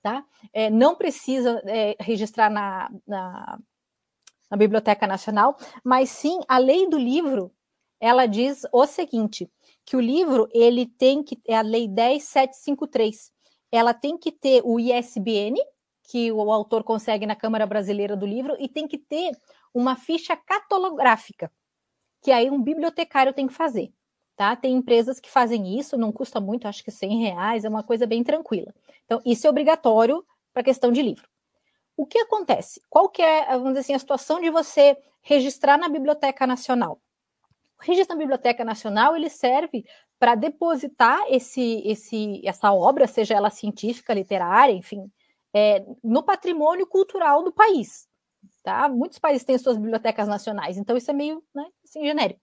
[0.00, 0.24] tá?
[0.50, 3.58] É, não precisa é, registrar na, na,
[4.50, 7.52] na, Biblioteca Nacional, mas sim a lei do livro,
[8.00, 9.50] ela diz o seguinte,
[9.84, 13.30] que o livro, ele tem que, é a lei 10753,
[13.70, 15.60] ela tem que ter o ISBN,
[16.08, 19.30] que o autor consegue na Câmara Brasileira do Livro, e tem que ter
[19.74, 21.52] uma ficha catalográfica,
[22.24, 23.92] que aí um bibliotecário tem que fazer.
[24.34, 24.56] Tá?
[24.56, 28.06] Tem empresas que fazem isso, não custa muito, acho que 100 reais, é uma coisa
[28.06, 28.74] bem tranquila.
[29.04, 31.28] Então, isso é obrigatório para questão de livro.
[31.94, 32.80] O que acontece?
[32.88, 36.98] Qual que é, vamos dizer assim, a situação de você registrar na Biblioteca Nacional?
[37.78, 39.84] O registro na Biblioteca Nacional, ele serve
[40.18, 45.12] para depositar esse, esse, essa obra, seja ela científica, literária, enfim,
[45.52, 48.08] é, no patrimônio cultural do país.
[48.62, 48.88] Tá?
[48.88, 52.40] Muitos países têm suas bibliotecas nacionais, então isso é meio né, assim, genérico,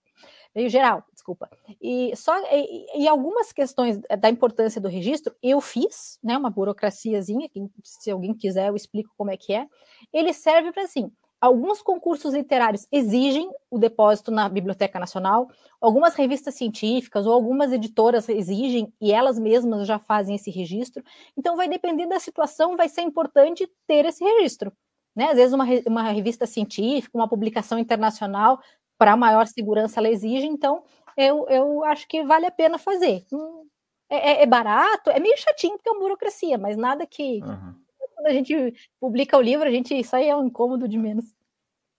[0.54, 1.50] meio geral, desculpa.
[1.82, 7.50] E só e, e, algumas questões da importância do registro, eu fiz, né, uma burocraciazinha,
[7.50, 9.68] que, se alguém quiser eu explico como é que é.
[10.14, 11.12] Ele serve para assim,
[11.42, 15.50] alguns concursos literários exigem o depósito na Biblioteca Nacional,
[15.82, 21.04] algumas revistas científicas ou algumas editoras exigem e elas mesmas já fazem esse registro.
[21.36, 24.72] Então vai depender da situação, vai ser importante ter esse registro.
[25.16, 25.26] Né?
[25.26, 28.62] Às vezes, uma, uma revista científica, uma publicação internacional,
[28.98, 30.84] para maior segurança, ela exige, então
[31.18, 33.26] eu, eu acho que vale a pena fazer.
[33.32, 33.66] Hum,
[34.10, 37.42] é, é, é barato, é meio chatinho, porque é uma burocracia, mas nada que.
[37.44, 37.76] Uhum.
[38.14, 41.26] Quando a gente publica o livro, a gente isso aí é um incômodo de menos.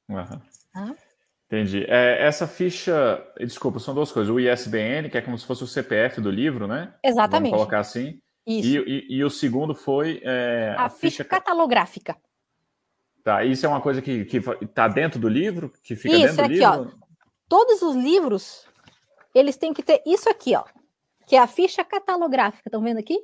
[0.09, 0.41] Uhum.
[0.75, 0.95] Ah?
[1.47, 1.85] Entendi.
[1.89, 4.33] É, essa ficha, desculpa, são duas coisas.
[4.33, 6.95] O ISBN, que é como se fosse o CPF do livro, né?
[7.03, 7.51] Exatamente.
[7.51, 8.21] Vamos colocar assim.
[8.47, 8.69] Isso.
[8.69, 12.17] E, e, e o segundo foi é, a, a, ficha catalográfica.
[13.23, 14.27] Tá, isso é uma coisa que
[14.61, 15.73] está dentro do livro?
[15.83, 16.99] Que fica isso, dentro do aqui, livro?
[17.01, 17.07] Ó,
[17.49, 18.67] todos os livros,
[19.35, 20.65] eles têm que ter isso aqui, ó.
[21.27, 22.69] Que é a ficha catalográfica.
[22.69, 23.19] Estão vendo aqui?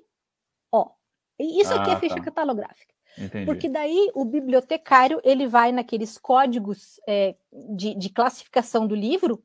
[0.70, 0.90] Ó.
[1.38, 2.22] Isso aqui é a ah, ficha tá.
[2.22, 2.94] catalográfica.
[3.16, 3.46] Entendi.
[3.46, 9.42] Porque daí o bibliotecário ele vai naqueles códigos é, de, de classificação do livro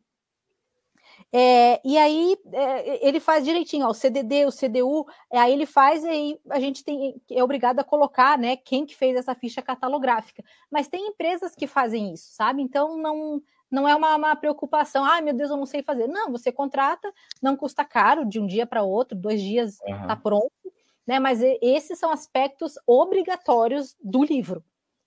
[1.35, 5.65] é, e aí é, ele faz direitinho, ó, o CDD, o CDU, é, aí ele
[5.65, 9.33] faz e aí a gente tem, é obrigado a colocar, né, quem que fez essa
[9.33, 10.43] ficha catalográfica.
[10.69, 12.61] Mas tem empresas que fazem isso, sabe?
[12.61, 13.41] Então não
[13.71, 16.05] não é uma, uma preocupação, ah, meu Deus, eu não sei fazer.
[16.05, 20.21] Não, você contrata, não custa caro, de um dia para outro, dois dias está uhum.
[20.21, 20.73] pronto,
[21.07, 21.19] né?
[21.19, 24.63] Mas esses são aspectos obrigatórios do livro.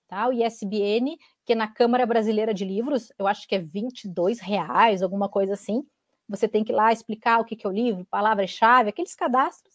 [0.08, 0.26] Tá?
[0.26, 5.28] O ISBN, que na Câmara Brasileira de Livros, eu acho que é 22 reais, alguma
[5.28, 5.86] coisa assim
[6.28, 9.74] você tem que ir lá explicar o que, é o livro, palavra-chave, aqueles cadastros,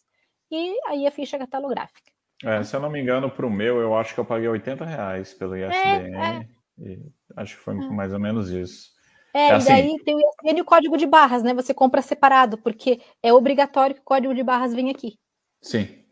[0.50, 2.12] e aí a ficha catalográfica.
[2.44, 4.84] É, se eu não me engano, para o meu, eu acho que eu paguei 80
[4.84, 6.16] reais pelo ISBN.
[6.16, 6.48] É,
[6.84, 6.98] é.
[7.38, 7.90] acho que foi é.
[7.90, 8.92] mais ou menos isso.
[9.34, 11.54] É, é assim, e daí tem o ISBN e o código de barras, né?
[11.54, 15.18] Você compra separado, porque é obrigatório que o código de barras venha aqui.
[15.62, 16.04] Sim.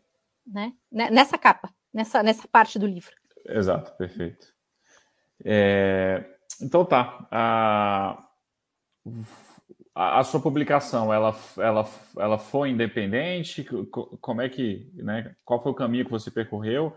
[0.46, 0.72] Né?
[0.90, 3.14] Nessa capa, nessa, nessa parte do livro.
[3.46, 4.46] Exato, perfeito.
[5.44, 6.24] É,
[6.62, 7.26] então tá.
[7.30, 8.26] A
[9.94, 13.66] a, a, sua publicação, ela, ela, ela foi independente?
[14.20, 15.34] Como é que, né?
[15.44, 16.96] Qual foi o caminho que você percorreu?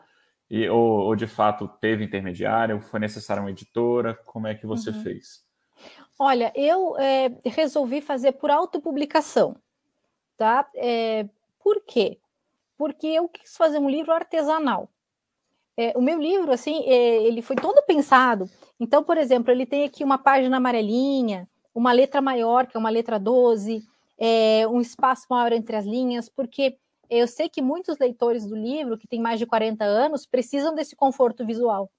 [0.50, 2.82] E, ou, ou de fato teve intermediário?
[2.82, 4.14] Foi necessária uma editora?
[4.26, 5.02] Como é que você uhum.
[5.04, 5.44] fez?
[6.20, 9.56] Olha, eu é, resolvi fazer por autopublicação,
[10.38, 10.70] tá?
[10.76, 11.28] É,
[11.60, 12.20] por quê?
[12.78, 14.90] Porque eu quis fazer um livro artesanal.
[15.76, 18.48] É, o meu livro, assim, é, ele foi todo pensado.
[18.80, 22.90] Então, por exemplo, ele tem aqui uma página amarelinha, uma letra maior, que é uma
[22.90, 23.84] letra 12,
[24.18, 26.78] é, um espaço maior entre as linhas, porque
[27.10, 30.96] eu sei que muitos leitores do livro, que têm mais de 40 anos, precisam desse
[30.96, 31.92] conforto visual.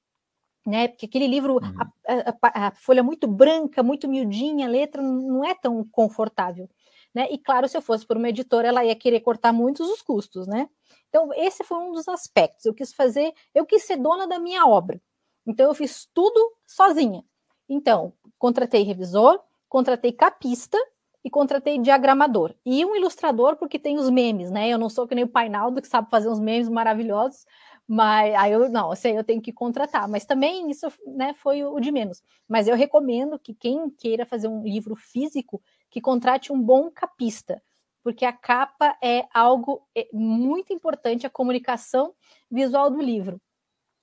[0.67, 0.89] Né?
[0.89, 1.75] Porque aquele livro, uhum.
[2.09, 6.69] a, a, a, folha muito branca, muito miudinha, a letra não é tão confortável.
[7.15, 7.29] Né?
[7.31, 10.47] E claro, se eu fosse por uma editora, ela ia querer cortar muitos os custos,
[10.49, 10.69] né?
[11.09, 12.65] Então, esse foi um dos aspectos.
[12.65, 15.01] Eu quis fazer, eu quis ser dona da minha obra.
[15.47, 17.23] Então, eu fiz tudo sozinha.
[17.69, 19.39] Então, contratei revisor,
[19.75, 20.79] contratei capista
[21.25, 22.55] e contratei diagramador.
[22.65, 24.69] E um ilustrador, porque tem os memes, né?
[24.69, 27.45] Eu não sou que nem o Painaldo, que sabe fazer uns memes maravilhosos,
[27.85, 30.07] mas aí eu não, sei, eu tenho que contratar.
[30.09, 32.23] Mas também isso né, foi o de menos.
[32.49, 35.61] Mas eu recomendo que quem queira fazer um livro físico,
[35.91, 37.61] que contrate um bom capista
[38.01, 42.15] porque a capa é algo é, muito importante, a comunicação
[42.51, 43.41] visual do livro.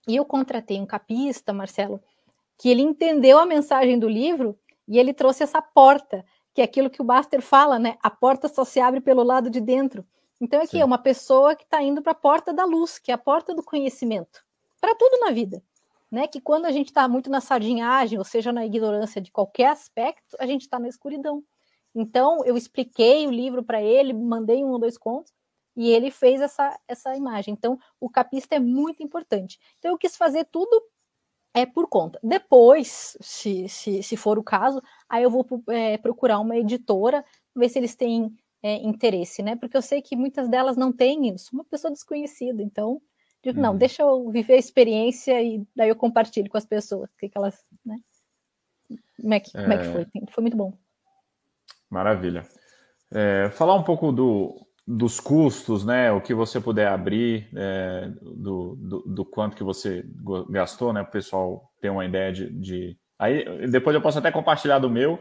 [0.08, 2.02] E eu contratei um capista, Marcelo,
[2.58, 4.58] que ele entendeu a mensagem do livro
[4.88, 7.98] e ele trouxe essa porta, que é aquilo que o Baster fala, né?
[8.02, 10.06] A porta só se abre pelo lado de dentro.
[10.40, 10.82] Então, aqui Sim.
[10.82, 13.54] é uma pessoa que está indo para a porta da luz, que é a porta
[13.54, 14.44] do conhecimento,
[14.80, 15.64] para tudo na vida.
[16.10, 16.28] Né?
[16.28, 20.36] Que quando a gente está muito na sardinhagem, ou seja, na ignorância de qualquer aspecto,
[20.40, 21.44] a gente está na escuridão.
[21.94, 25.32] Então, eu expliquei o livro para ele, mandei um ou dois contos,
[25.76, 27.54] e ele fez essa, essa imagem.
[27.54, 29.60] Então, o capista é muito importante.
[29.78, 30.84] Então, eu quis fazer tudo
[31.54, 32.20] é por conta.
[32.24, 37.24] Depois, se, se, se for o caso, aí eu vou é, procurar uma editora,
[37.56, 39.56] ver se eles têm é, interesse, né?
[39.56, 42.62] Porque eu sei que muitas delas não têm isso, uma pessoa desconhecida.
[42.62, 43.02] Então,
[43.44, 43.64] digo, uhum.
[43.64, 47.10] não, deixa eu viver a experiência e daí eu compartilho com as pessoas.
[47.10, 47.98] O que, que elas, né?
[49.20, 49.62] Como é que, é...
[49.62, 50.08] Como é que foi?
[50.32, 50.74] Foi muito bom.
[51.90, 52.48] Maravilha.
[53.14, 54.66] É, falar um pouco do,
[54.98, 56.12] dos custos, né?
[56.12, 60.06] O que você puder abrir, é, do, do, do, quanto que você
[60.50, 61.02] gastou, né?
[61.02, 64.90] Para o pessoal ter uma ideia de, de, Aí depois eu posso até compartilhar do
[64.90, 65.20] meu.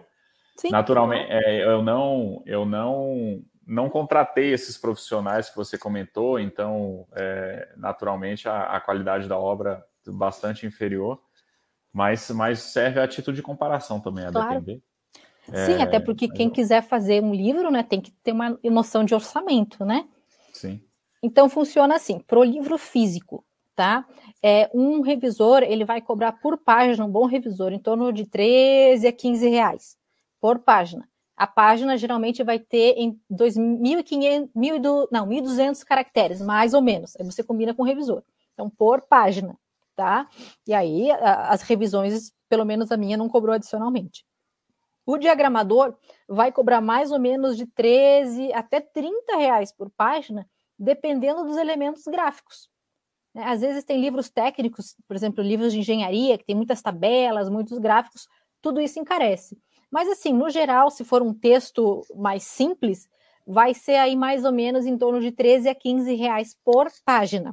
[0.57, 0.71] Sim.
[0.71, 7.73] Naturalmente, é, eu não, eu não, não contratei esses profissionais que você comentou, então é,
[7.77, 11.21] naturalmente a, a, qualidade da obra bastante inferior,
[11.93, 14.61] mas, mas serve a título de comparação também, a claro.
[14.61, 14.83] depender.
[15.47, 19.05] Sim, é, até porque quem quiser fazer um livro, né, tem que ter uma noção
[19.05, 20.07] de orçamento, né?
[20.53, 20.81] Sim.
[21.23, 24.07] Então funciona assim, para o livro físico, tá?
[24.43, 29.07] É, um revisor, ele vai cobrar por página, um bom revisor, em torno de 13
[29.07, 29.97] a 15 reais
[30.41, 31.09] por página.
[31.37, 37.17] A página geralmente vai ter em 2.500, não, 1.200 caracteres, mais ou menos.
[37.17, 38.23] Aí você combina com o revisor.
[38.53, 39.57] Então, por página,
[39.97, 40.29] tá?
[40.67, 44.23] E aí, as revisões, pelo menos a minha, não cobrou adicionalmente.
[45.11, 45.97] O diagramador
[46.29, 52.05] vai cobrar mais ou menos de 13 até 30 reais por página, dependendo dos elementos
[52.05, 52.71] gráficos.
[53.35, 53.43] Né?
[53.43, 57.77] Às vezes tem livros técnicos, por exemplo, livros de engenharia, que tem muitas tabelas, muitos
[57.79, 58.29] gráficos,
[58.63, 59.59] tudo isso encarece.
[59.91, 63.09] Mas assim, no geral, se for um texto mais simples,
[63.45, 67.53] vai ser aí mais ou menos em torno de 13 a 15 reais por página.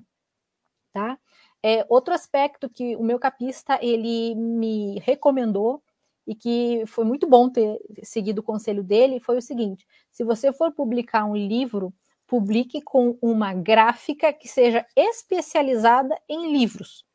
[0.94, 1.18] Tá?
[1.64, 5.82] É, outro aspecto que o meu capista ele me recomendou
[6.28, 10.52] e que foi muito bom ter seguido o conselho dele, foi o seguinte: se você
[10.52, 11.94] for publicar um livro,
[12.28, 17.06] publique com uma gráfica que seja especializada em livros.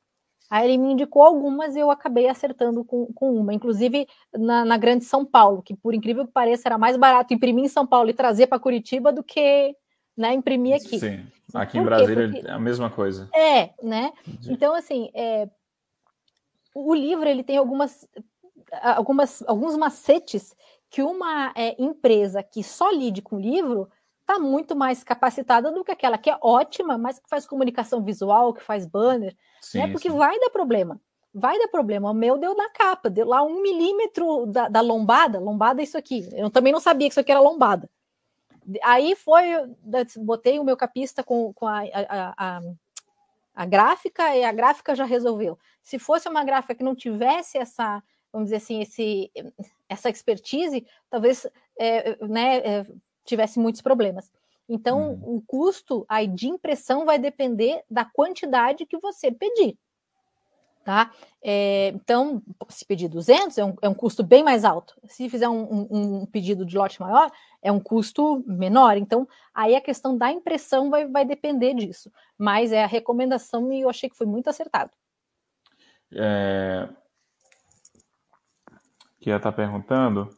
[0.51, 4.77] Aí ele me indicou algumas e eu acabei acertando com, com uma, inclusive na, na,
[4.77, 8.11] Grande São Paulo, que por incrível que pareça era mais barato imprimir em São Paulo
[8.11, 9.75] e trazer para Curitiba do que
[10.15, 10.99] né, imprimir aqui.
[10.99, 12.47] Sim, aqui em Brasília Porque...
[12.47, 13.31] é a mesma coisa.
[13.35, 14.13] É, né?
[14.47, 15.49] Então, assim, é...
[16.75, 18.07] o livro ele tem algumas
[18.81, 20.55] algumas, alguns macetes
[20.89, 25.91] que uma é, empresa que só lide com livro está muito mais capacitada do que
[25.91, 29.89] aquela que é ótima, mas que faz comunicação visual, que faz banner, sim, né?
[29.89, 30.17] Porque sim.
[30.17, 31.01] vai dar problema.
[31.35, 32.11] Vai dar problema.
[32.11, 35.41] O meu deu na capa, deu lá um milímetro da, da lombada.
[35.41, 36.29] Lombada é isso aqui.
[36.33, 37.89] Eu também não sabia que isso aqui era lombada.
[38.83, 39.45] Aí foi,
[40.19, 42.61] botei o meu capista com, com a, a, a,
[43.55, 45.59] a gráfica e a gráfica já resolveu.
[45.83, 49.31] Se fosse uma gráfica que não tivesse essa vamos dizer assim, esse,
[49.89, 51.47] essa expertise, talvez
[51.79, 52.87] é, né, é,
[53.25, 54.31] tivesse muitos problemas.
[54.69, 55.37] Então, uhum.
[55.37, 59.77] o custo aí de impressão vai depender da quantidade que você pedir.
[60.85, 61.13] Tá?
[61.41, 64.99] É, então, se pedir 200, é um, é um custo bem mais alto.
[65.05, 68.97] Se fizer um, um, um, pedido de lote maior, é um custo menor.
[68.97, 72.11] Então, aí a questão da impressão vai, vai depender disso.
[72.37, 74.91] Mas é a recomendação e eu achei que foi muito acertado.
[76.15, 76.89] É,
[79.23, 80.29] que ia estar tá perguntando.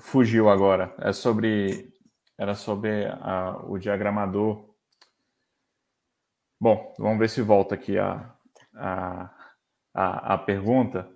[0.00, 0.94] fugiu agora.
[0.98, 1.92] É sobre.
[2.38, 4.74] Era sobre a, o diagramador.
[6.58, 8.34] Bom, vamos ver se volta aqui a,
[8.74, 9.30] a,
[9.92, 11.08] a, a pergunta.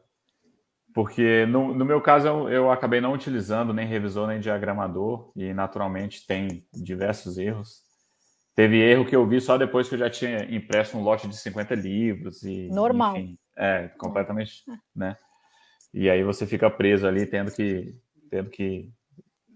[0.94, 5.52] Porque no, no meu caso eu, eu, acabei não utilizando nem revisor nem diagramador e
[5.52, 7.82] naturalmente tem diversos erros.
[8.54, 11.36] Teve erro que eu vi só depois que eu já tinha impresso um lote de
[11.36, 13.16] 50 livros e normal.
[13.16, 15.16] Enfim, é, completamente, né?
[15.92, 17.94] E aí você fica preso ali tendo que
[18.30, 18.90] tendo que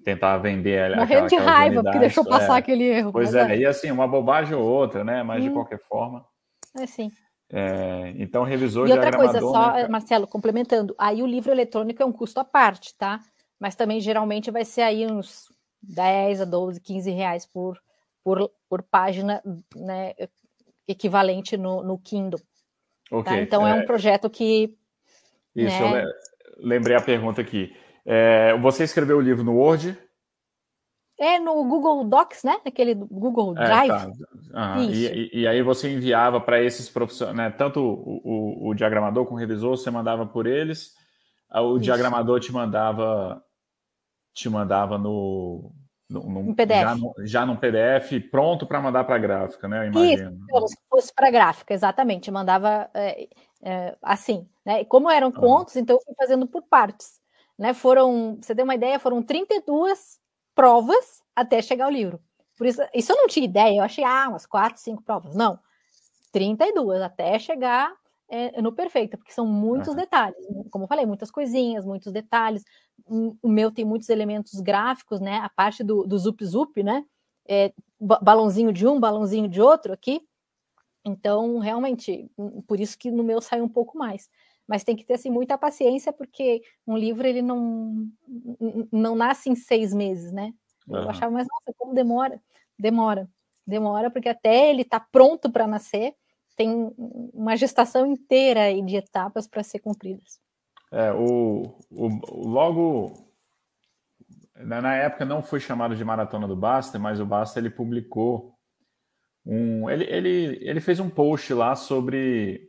[0.02, 1.82] tentar vender Morrendo de raiva unidades.
[1.82, 2.58] porque deixou passar é.
[2.58, 3.12] aquele erro.
[3.12, 5.22] Pois é, é, e assim, uma bobagem ou outra, né?
[5.22, 5.48] Mas hum.
[5.48, 6.24] de qualquer forma.
[6.78, 7.10] É sim.
[7.54, 9.86] É, então, revisor E outra coisa, só, né?
[9.86, 13.20] Marcelo, complementando, aí o livro eletrônico é um custo à parte, tá?
[13.60, 17.78] Mas também geralmente vai ser aí uns 10 a 12, 15 reais por,
[18.24, 19.42] por, por página,
[19.76, 20.14] né?
[20.88, 22.40] Equivalente no, no Kindle.
[22.40, 23.18] Tá?
[23.18, 23.42] Okay, tá?
[23.42, 23.70] Então é...
[23.70, 23.74] é...
[23.74, 24.74] um projeto que.
[25.54, 26.04] Isso, né?
[26.04, 26.12] eu
[26.66, 27.74] lembrei a pergunta aqui.
[28.04, 29.96] É, você escreveu o livro no Word?
[31.18, 32.60] É no Google Docs, né?
[32.66, 33.90] Aquele Google Drive.
[33.90, 34.76] É, tá.
[34.76, 34.82] uhum.
[34.90, 37.50] e, e, aí você enviava para esses profissionais, né?
[37.50, 40.94] tanto o, o, o, diagramador com o revisor, você mandava por eles,
[41.54, 41.84] o Isso.
[41.84, 43.40] diagramador te mandava
[44.34, 45.72] te mandava no,
[46.12, 46.80] no, no PDF.
[46.80, 49.86] Já, no, já no PDF pronto para mandar para a gráfica, né?
[49.86, 50.46] Eu imagino.
[50.54, 52.30] Isso, se fosse para a gráfica, exatamente.
[52.30, 53.28] Mandava é,
[53.62, 54.84] é, assim, né?
[54.84, 57.20] Como eram contos, então eu fui fazendo por partes.
[57.58, 57.74] Né?
[57.74, 60.18] Foram, você tem uma ideia, foram 32
[60.54, 62.20] provas até chegar ao livro.
[62.56, 65.34] Por isso, isso eu não tinha ideia, eu achei, ah, umas quatro, cinco provas.
[65.34, 65.58] Não,
[66.32, 67.92] 32 até chegar
[68.28, 69.94] é, no perfeito, porque são muitos uhum.
[69.94, 70.36] detalhes.
[70.70, 72.64] Como eu falei, muitas coisinhas, muitos detalhes.
[73.06, 75.38] O meu tem muitos elementos gráficos, né?
[75.38, 77.04] A parte do, do zup zup, né?
[77.46, 80.20] É, balãozinho de um, balãozinho de outro aqui.
[81.04, 82.30] Então, realmente,
[82.66, 84.28] por isso que no meu sai um pouco mais
[84.66, 88.08] mas tem que ter assim, muita paciência, porque um livro ele não,
[88.90, 90.52] não nasce em seis meses, né?
[90.88, 91.10] Eu uhum.
[91.10, 92.40] achava, mas nossa, como demora?
[92.78, 93.28] Demora,
[93.66, 96.14] demora, porque até ele está pronto para nascer,
[96.56, 100.40] tem uma gestação inteira de etapas para ser cumpridas.
[100.92, 103.26] É, o, o, logo
[104.54, 108.54] na época não foi chamado de Maratona do Basta, mas o Basta ele publicou
[109.44, 112.68] um, ele, ele, ele fez um post lá sobre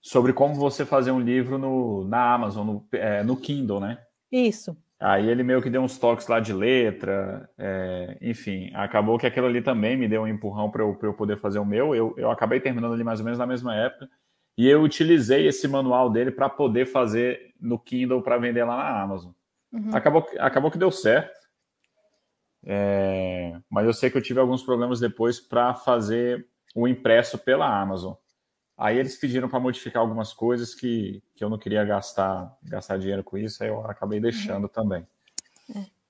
[0.00, 3.98] sobre como você fazer um livro no, na Amazon, no, é, no Kindle, né?
[4.30, 4.76] Isso.
[5.00, 9.46] Aí ele meio que deu uns toques lá de letra, é, enfim, acabou que aquilo
[9.46, 11.94] ali também me deu um empurrão para eu, eu poder fazer o meu.
[11.94, 14.08] Eu, eu acabei terminando ali mais ou menos na mesma época.
[14.56, 19.02] E eu utilizei esse manual dele para poder fazer no Kindle para vender lá na
[19.02, 19.32] Amazon.
[19.72, 19.94] Uhum.
[19.94, 21.40] Acabou, acabou que deu certo.
[22.64, 27.80] É, mas eu sei que eu tive alguns problemas depois para fazer o impresso pela
[27.80, 28.14] Amazon.
[28.76, 33.22] Aí eles pediram para modificar algumas coisas que, que eu não queria gastar, gastar dinheiro
[33.22, 34.68] com isso, aí eu acabei deixando uhum.
[34.68, 35.06] também.
[35.74, 36.01] É.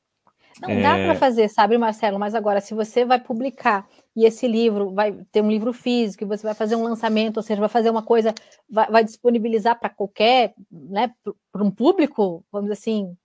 [0.60, 0.82] Não é...
[0.82, 2.18] dá para fazer, sabe, Marcelo?
[2.18, 6.26] Mas agora, se você vai publicar e esse livro vai ter um livro físico, e
[6.26, 8.34] você vai fazer um lançamento, ou seja, vai fazer uma coisa,
[8.68, 11.12] vai, vai disponibilizar para qualquer, né,
[11.50, 13.16] para um público, vamos dizer assim,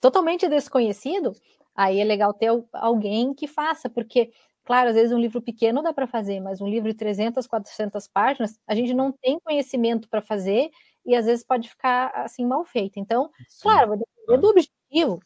[0.00, 1.32] totalmente desconhecido,
[1.74, 4.30] aí é legal ter alguém que faça, porque
[4.68, 8.06] Claro, às vezes um livro pequeno dá para fazer, mas um livro de 300, 400
[8.06, 10.68] páginas, a gente não tem conhecimento para fazer
[11.06, 13.00] e às vezes pode ficar assim mal feito.
[13.00, 13.62] Então, Sim.
[13.62, 15.20] claro, vai depender do objetivo,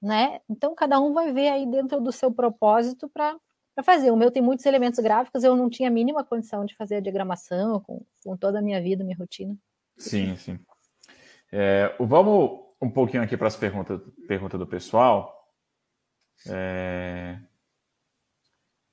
[0.00, 0.40] né?
[0.48, 3.38] Então, cada um vai ver aí dentro do seu propósito para
[3.84, 4.10] fazer.
[4.10, 7.00] O meu tem muitos elementos gráficos, eu não tinha a mínima condição de fazer a
[7.00, 9.56] diagramação com, com toda a minha vida, minha rotina.
[9.96, 10.58] Sim, sim.
[11.52, 15.32] É, vamos um pouquinho aqui para as perguntas pergunta do pessoal.
[16.48, 17.38] É,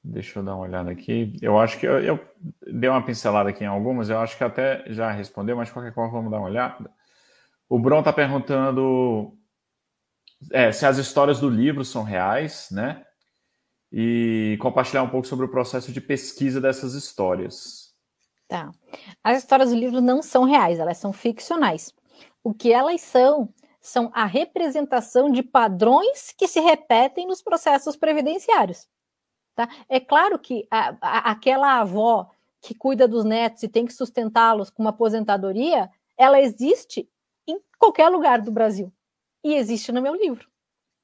[0.03, 1.37] Deixa eu dar uma olhada aqui.
[1.41, 2.19] Eu acho que eu, eu,
[2.67, 5.93] dei uma pincelada aqui em algumas, eu acho que até já respondeu, mas de qualquer
[5.93, 6.91] forma vamos dar uma olhada.
[7.69, 9.33] O Bron está perguntando
[10.51, 13.05] é, se as histórias do livro são reais, né?
[13.91, 17.93] E compartilhar um pouco sobre o processo de pesquisa dessas histórias.
[18.47, 18.71] Tá.
[19.23, 21.93] As histórias do livro não são reais, elas são ficcionais.
[22.43, 28.87] O que elas são são a representação de padrões que se repetem nos processos previdenciários.
[29.53, 29.67] Tá?
[29.89, 32.29] É claro que a, a, aquela avó
[32.61, 37.09] que cuida dos netos e tem que sustentá-los com uma aposentadoria, ela existe
[37.45, 38.91] em qualquer lugar do Brasil.
[39.43, 40.47] E existe no meu livro.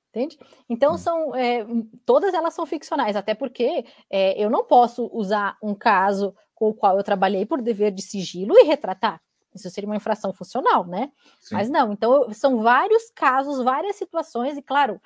[0.10, 0.40] Entende?
[0.68, 0.98] Então, hum.
[0.98, 1.66] são, é,
[2.06, 6.74] todas elas são ficcionais, até porque é, eu não posso usar um caso com o
[6.74, 9.22] qual eu trabalhei por dever de sigilo e retratar.
[9.54, 11.12] Isso seria uma infração funcional, né?
[11.40, 11.56] Sim.
[11.56, 15.00] Mas não, então são vários casos, várias situações, e claro,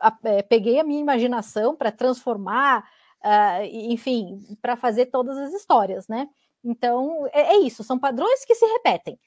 [0.00, 2.88] a, é, peguei a minha imaginação para transformar,
[3.24, 6.28] uh, enfim, para fazer todas as histórias, né?
[6.62, 9.18] Então, é, é, isso, são padrões que se repetem.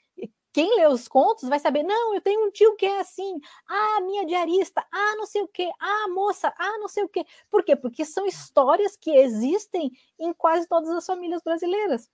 [0.54, 4.02] Quem lê os contos vai saber, não, eu tenho um tio que é assim, ah,
[4.02, 7.26] minha diarista, ah, não sei o quê, ah, moça, ah, não sei o quê.
[7.49, 7.76] Por quê?
[7.76, 12.10] Porque são histórias que existem em quase todas as famílias brasileiras.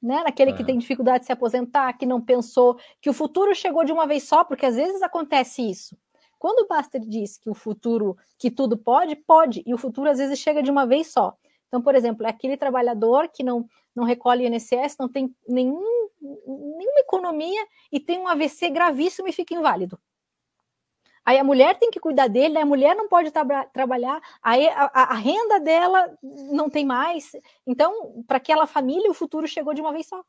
[0.00, 0.22] Né?
[0.22, 0.56] Naquele é.
[0.56, 4.06] que tem dificuldade de se aposentar, que não pensou, que o futuro chegou de uma
[4.06, 5.96] vez só, porque às vezes acontece isso.
[6.38, 10.18] Quando o Baster diz que o futuro, que tudo pode, pode, e o futuro às
[10.18, 11.36] vezes chega de uma vez só.
[11.68, 17.00] Então, por exemplo, é aquele trabalhador que não, não recolhe INSS, não tem nenhum, nenhuma
[17.00, 19.98] economia e tem um AVC gravíssimo e fica inválido.
[21.26, 24.84] Aí a mulher tem que cuidar dele, a mulher não pode tra trabalhar, aí a,
[24.94, 27.32] a, a, renda dela não tem mais.
[27.66, 30.22] Então, para aquela família, o futuro chegou de uma vez só.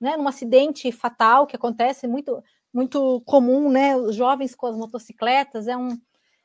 [0.00, 0.16] Né?
[0.16, 2.42] Num acidente fatal que acontece muito,
[2.72, 3.94] muito comum, né?
[3.94, 5.98] Os jovens com as motocicletas, é um,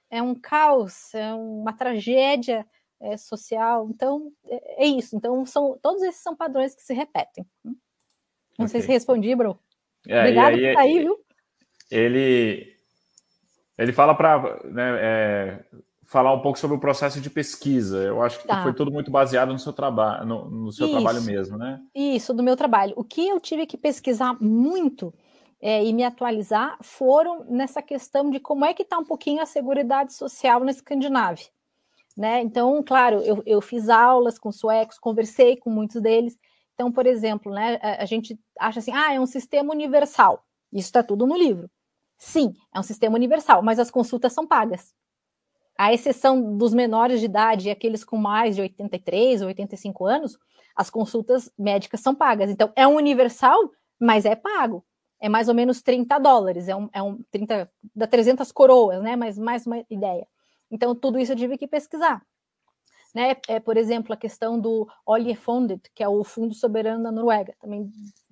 [0.09, 2.67] é um caos, é uma tragédia
[2.99, 3.87] é, social.
[3.89, 5.15] Então, é, é, isso.
[5.15, 7.45] Então, são, todos esses são padrões que se repetem.
[7.63, 8.67] Não okay.
[8.67, 9.57] sei se respondi, bro.
[10.07, 11.19] É, Obrigado por estar aí, viu?
[11.91, 12.75] Ele,
[13.77, 15.65] ele fala para né, é,
[16.03, 17.97] falar um pouco sobre o processo de pesquisa.
[17.97, 18.63] Eu acho que tá.
[18.63, 21.79] foi tudo muito baseado no seu trabalho, no, no seu isso, trabalho mesmo, né?
[21.93, 22.93] Isso, do meu trabalho.
[22.95, 25.13] O que eu tive que pesquisar muito
[25.61, 29.45] é, e me atualizar foram nessa questão de como é que está um pouquinho a
[29.45, 31.45] segurança social na Escandinávia.
[32.17, 32.41] Né?
[32.41, 36.35] Então, claro, eu, eu fiz aulas com suecos, conversei com muitos deles.
[36.73, 40.43] Então, por exemplo, né, a, a gente acha assim, ah, é um sistema universal.
[40.73, 41.69] Isso está tudo no livro.
[42.17, 44.95] Sim, é um sistema universal, mas as consultas são pagas.
[45.77, 50.39] À exceção dos menores de idade e aqueles com mais de 83 ou 85 anos,
[50.75, 52.49] as consultas médicas são pagas.
[52.49, 53.59] Então, é um universal,
[53.99, 54.83] mas é pago
[55.19, 59.15] é mais ou menos 30 dólares, é um, é um 30, dá 300 coroas, né?
[59.15, 60.27] Mas mais uma ideia.
[60.69, 62.21] Então, tudo isso eu tive que pesquisar.
[63.13, 63.35] Né?
[63.47, 67.55] É, por exemplo, a questão do Oljefondet, que é o Fundo Soberano da Noruega.
[67.59, 67.89] Também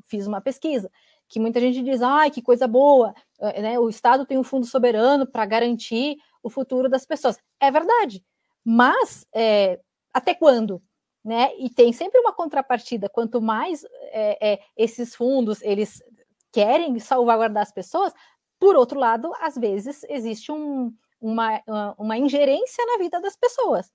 [0.08, 0.92] fiz uma pesquisa,
[1.28, 3.80] que muita gente diz, ai, que coisa boa, é, né?
[3.80, 7.38] o Estado tem um fundo soberano para garantir o futuro das pessoas.
[7.60, 8.24] É verdade,
[8.64, 9.80] mas é,
[10.14, 10.82] até quando?
[11.24, 11.52] Né?
[11.58, 13.10] E tem sempre uma contrapartida.
[13.10, 16.04] Quanto mais é, é, esses fundos eles
[16.52, 18.14] querem salvaguardar as pessoas,
[18.60, 20.94] por outro lado, às vezes existe um,
[21.26, 23.92] uma, uma ingerência na vida das pessoas.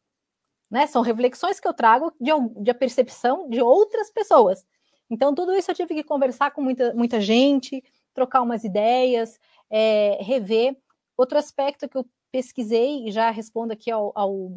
[0.70, 0.86] Né?
[0.86, 2.30] São reflexões que eu trago de,
[2.62, 4.64] de a percepção de outras pessoas.
[5.08, 7.82] Então, tudo isso eu tive que conversar com muita, muita gente,
[8.14, 10.76] trocar umas ideias, é, rever.
[11.16, 14.52] Outro aspecto que eu pesquisei, e já respondo aqui ao, ao,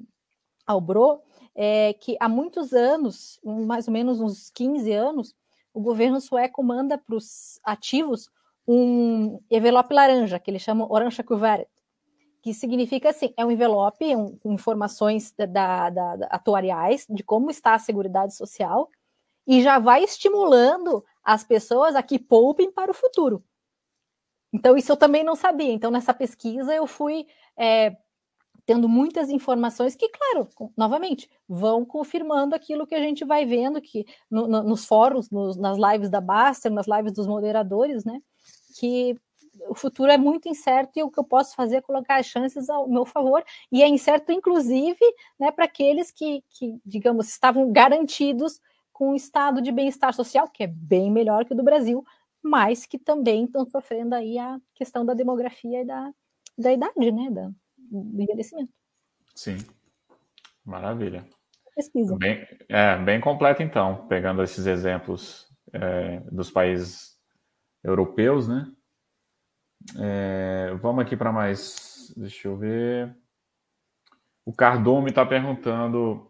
[0.66, 1.22] ao Bro,
[1.56, 5.36] é que há muitos anos, mais ou menos uns 15 anos,
[5.74, 8.30] o governo sueco manda para os ativos
[8.68, 11.68] um envelope laranja, que eles chamam Orange Kuvert,
[12.44, 17.50] que significa assim, é um envelope um, com informações da, da, da, atuariais de como
[17.50, 18.92] está a Seguridade Social
[19.48, 23.42] e já vai estimulando as pessoas a que poupem para o futuro.
[24.52, 25.72] Então, isso eu também não sabia.
[25.72, 27.26] Então, nessa pesquisa, eu fui
[27.58, 27.96] é,
[28.66, 34.06] tendo muitas informações que, claro, novamente, vão confirmando aquilo que a gente vai vendo que
[34.30, 38.22] no, no, nos fóruns, nos, nas lives da Baster, nas lives dos moderadores, né?
[38.78, 39.18] Que
[39.68, 42.70] o futuro é muito incerto e o que eu posso fazer é colocar as chances
[42.70, 45.00] ao meu favor, e é incerto, inclusive,
[45.40, 48.60] né, para aqueles que, que, digamos, estavam garantidos
[48.92, 52.06] com um estado de bem-estar social, que é bem melhor que o do Brasil,
[52.42, 56.12] mas que também estão sofrendo aí a questão da demografia e da,
[56.58, 57.30] da idade, né?
[57.32, 58.72] Da, do envelhecimento.
[59.34, 59.58] Sim,
[60.64, 61.26] maravilha.
[61.76, 62.16] Pesquisa.
[62.18, 67.18] Bem, é, bem completo, então, pegando esses exemplos é, dos países
[67.84, 68.72] europeus, né?
[70.00, 72.14] É, vamos aqui para mais.
[72.16, 73.16] Deixa eu ver.
[74.46, 76.30] O Cardume está perguntando.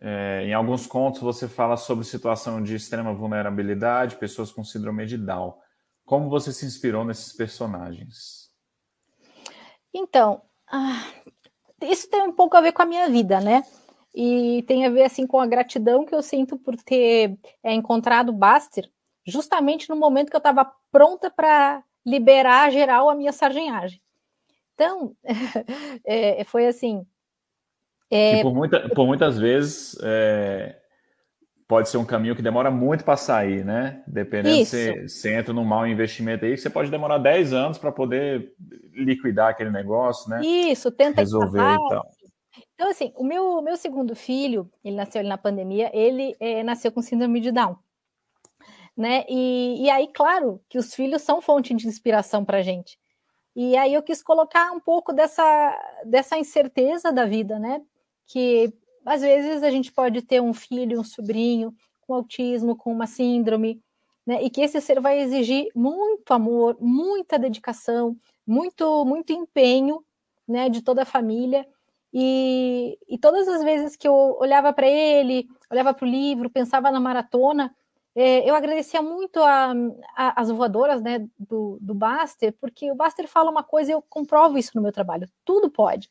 [0.00, 5.16] É, em alguns contos você fala sobre situação de extrema vulnerabilidade, pessoas com síndrome de
[5.16, 5.54] Down.
[6.04, 8.50] Como você se inspirou nesses personagens?
[9.94, 11.06] Então, ah,
[11.80, 13.62] isso tem um pouco a ver com a minha vida, né?
[14.14, 18.32] E tem a ver assim com a gratidão que eu sinto por ter é, encontrado
[18.32, 18.90] Baster,
[19.26, 24.00] justamente no momento que eu estava pronta para liberar geral a minha sargenhagem.
[24.74, 25.14] Então,
[26.04, 27.06] é, foi assim.
[28.10, 28.42] É...
[28.42, 30.76] Por, muita, por, muitas vezes é,
[31.66, 34.02] pode ser um caminho que demora muito para sair, né?
[34.06, 38.52] Dependendo se você entra num mau investimento aí, você pode demorar 10 anos para poder
[38.92, 40.40] liquidar aquele negócio, né?
[40.44, 42.06] Isso, tenta resolver e tal.
[42.74, 46.90] Então, assim, o meu, meu segundo filho, ele nasceu ali na pandemia, ele é, nasceu
[46.92, 47.76] com síndrome de Down.
[48.96, 49.24] Né?
[49.28, 52.98] E, e aí, claro, que os filhos são fonte de inspiração para a gente.
[53.56, 57.80] E aí eu quis colocar um pouco dessa, dessa incerteza da vida, né?
[58.26, 58.72] Que
[59.04, 63.80] às vezes a gente pode ter um filho, um sobrinho com autismo, com uma síndrome,
[64.26, 64.42] né?
[64.42, 68.16] E que esse ser vai exigir muito amor, muita dedicação,
[68.46, 70.04] muito, muito empenho,
[70.48, 70.68] né?
[70.68, 71.66] De toda a família.
[72.12, 76.90] E, e todas as vezes que eu olhava para ele, olhava para o livro, pensava
[76.90, 77.74] na maratona,
[78.14, 79.72] é, eu agradecia muito a,
[80.16, 84.02] a, as voadoras né, do, do Baster, porque o Baster fala uma coisa e eu
[84.02, 85.28] comprovo isso no meu trabalho.
[85.44, 86.10] Tudo pode.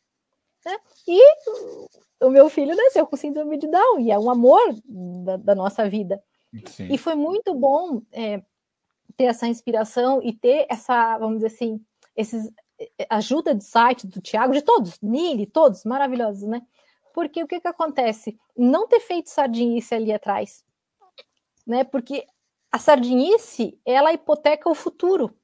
[0.65, 0.77] Né?
[1.07, 5.55] E o meu filho nasceu com síndrome de Down, e é um amor da, da
[5.55, 6.21] nossa vida.
[6.65, 6.87] Sim.
[6.91, 8.41] E foi muito bom é,
[9.15, 11.81] ter essa inspiração e ter essa, vamos dizer assim,
[12.15, 12.51] esses,
[13.09, 16.61] ajuda de site do Tiago, de todos, Nili, todos, maravilhosos, né?
[17.13, 18.37] Porque o que, que acontece?
[18.57, 20.63] Não ter feito sardinice ali atrás,
[21.65, 21.83] né?
[21.83, 22.25] Porque
[22.71, 25.35] a sardinice, ela hipoteca o futuro.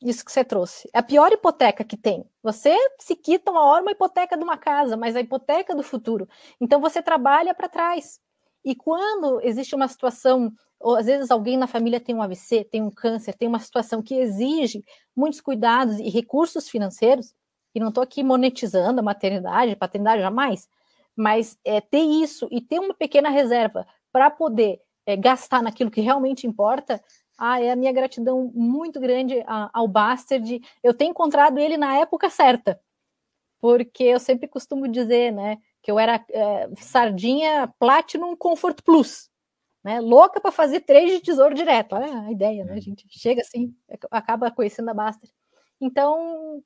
[0.00, 0.88] Isso que você trouxe.
[0.92, 2.24] É a pior hipoteca que tem.
[2.42, 6.28] Você se quita uma hora uma hipoteca de uma casa, mas a hipoteca do futuro.
[6.60, 8.20] Então você trabalha para trás.
[8.64, 12.82] E quando existe uma situação, ou às vezes alguém na família tem um AVC, tem
[12.82, 14.84] um câncer, tem uma situação que exige
[15.16, 17.34] muitos cuidados e recursos financeiros,
[17.74, 20.68] e não estou aqui monetizando a maternidade, paternidade, jamais,
[21.16, 26.00] mas é, ter isso e ter uma pequena reserva para poder é, gastar naquilo que
[26.00, 27.02] realmente importa,
[27.38, 29.42] ah, é a minha gratidão muito grande
[29.72, 30.60] ao Bastard.
[30.82, 32.80] Eu ter encontrado ele na época certa,
[33.60, 39.30] porque eu sempre costumo dizer, né, que eu era é, sardinha Platinum Comfort Plus,
[39.84, 41.94] né, louca para fazer três de tesouro direto.
[41.94, 42.74] Olha a ideia, né?
[42.74, 43.74] A gente chega assim,
[44.10, 45.32] acaba conhecendo a Bastard.
[45.80, 46.62] Então,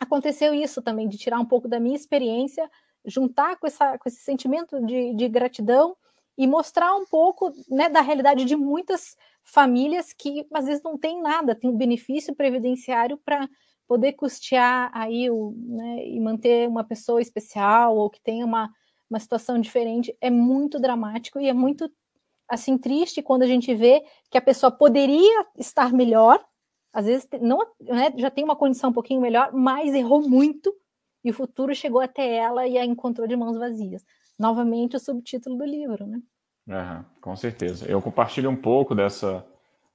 [0.00, 2.70] aconteceu isso também, de tirar um pouco da minha experiência,
[3.04, 5.96] juntar com, essa, com esse sentimento de, de gratidão
[6.36, 11.20] e mostrar um pouco né, da realidade de muitas famílias que às vezes não tem
[11.22, 13.48] nada, tem um benefício previdenciário para
[13.86, 18.70] poder custear aí o, né, e manter uma pessoa especial ou que tenha uma,
[19.08, 20.16] uma situação diferente.
[20.20, 21.90] É muito dramático e é muito
[22.48, 26.44] assim triste quando a gente vê que a pessoa poderia estar melhor,
[26.92, 30.74] às vezes não, né, já tem uma condição um pouquinho melhor, mas errou muito
[31.24, 34.04] e o futuro chegou até ela e a encontrou de mãos vazias
[34.38, 36.20] novamente o subtítulo do livro, né?
[36.68, 37.86] Uhum, com certeza.
[37.86, 39.46] Eu compartilho um pouco dessa,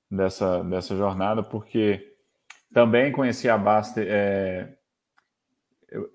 [0.09, 2.15] dessa, dessa jornada, porque
[2.73, 4.73] também conheci a Baster é,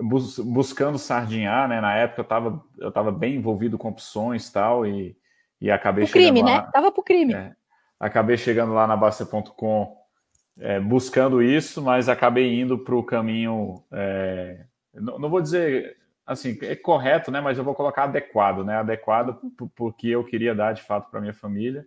[0.01, 1.81] bus, buscando sardinhar, né?
[1.81, 5.17] Na época eu estava eu tava bem envolvido com opções tal, e,
[5.61, 6.71] e acabei o chegando crime, lá, né?
[6.73, 7.35] Tava pro crime.
[7.35, 7.55] É,
[8.01, 9.97] acabei chegando lá na Baster.com
[10.59, 13.85] é, buscando isso, mas acabei indo para o caminho.
[13.93, 14.65] É,
[14.95, 15.97] não, não, vou dizer
[16.27, 17.41] assim, é correto, né?
[17.41, 18.77] Mas eu vou colocar adequado, né?
[18.77, 19.41] Adequado
[19.75, 21.87] porque eu queria dar de fato para minha família.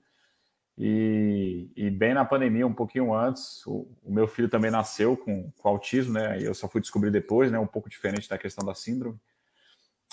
[0.81, 5.51] E, e, bem na pandemia, um pouquinho antes, o, o, meu filho também nasceu com,
[5.57, 6.37] com autismo, né?
[6.41, 7.59] Eu só fui descobrir depois, né?
[7.59, 9.19] Um pouco diferente da questão da síndrome.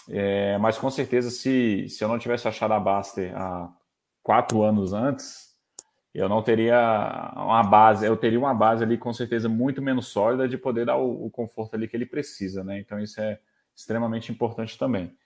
[0.08, 3.72] É, mas com certeza, se, se eu não tivesse achado a Baster há
[4.24, 5.54] quatro anos antes,
[6.12, 10.48] eu não teria uma base, eu teria uma base ali com certeza muito menos sólida
[10.48, 12.80] de poder dar o, o conforto ali que ele precisa, né?
[12.80, 13.38] Então isso é,
[13.76, 15.16] extremamente importante também.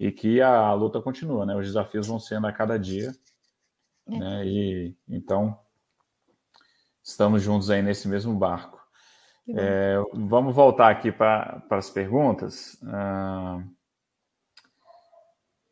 [0.00, 1.54] E que a luta continua, né?
[1.54, 3.12] Os desafios vão sendo a cada dia.
[4.06, 4.18] É.
[4.18, 4.46] Né?
[4.46, 5.58] E então
[7.02, 8.78] estamos juntos aí nesse mesmo barco.
[9.56, 12.74] É, vamos voltar aqui para as perguntas.
[12.82, 13.64] Uh,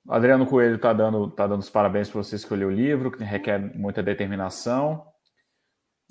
[0.09, 3.59] Adriano Coelho está dando, tá dando os parabéns para você escolher o livro, que requer
[3.77, 5.07] muita determinação.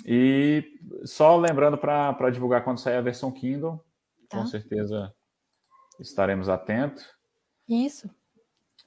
[0.05, 0.63] E
[1.05, 3.84] só lembrando para divulgar quando sair a versão Kindle,
[4.30, 4.38] tá.
[4.38, 5.11] com certeza
[6.00, 7.06] estaremos atentos.
[7.68, 8.10] Isso.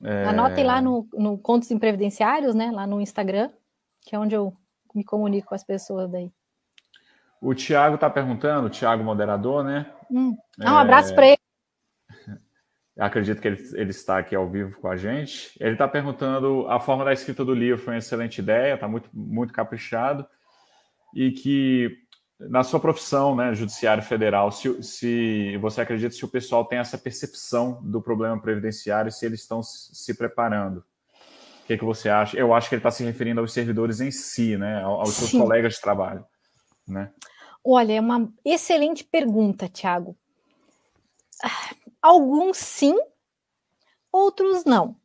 [0.03, 0.25] É...
[0.27, 2.71] Anotem lá no, no Contos Imprevidenciários, né?
[2.71, 3.51] Lá no Instagram,
[4.03, 4.57] que é onde eu
[4.95, 6.31] me comunico com as pessoas daí.
[7.41, 9.93] O Tiago está perguntando, o Tiago moderador, né?
[10.11, 10.37] Hum.
[10.61, 11.39] Ah, um abraço para ele.
[12.99, 15.53] Acredito que ele, ele, está aqui ao vivo com a gente.
[15.61, 19.09] Ele está perguntando: a forma da escrita do livro foi uma excelente ideia, está muito,
[19.13, 20.27] muito caprichado.
[21.15, 22.08] E que
[22.39, 26.97] na sua profissão, né, judiciário federal, se, se você acredita se o pessoal tem essa
[26.97, 30.78] percepção do problema previdenciário, se eles estão se preparando.
[30.78, 32.39] O que, que você acha?
[32.39, 35.39] Eu acho que ele está se referindo aos servidores em si, né, aos seus sim.
[35.39, 36.24] colegas de trabalho,
[36.86, 37.11] né?
[37.64, 40.16] Olha, é uma excelente pergunta, Tiago.
[42.01, 42.97] Alguns sim,
[44.12, 44.97] outros não.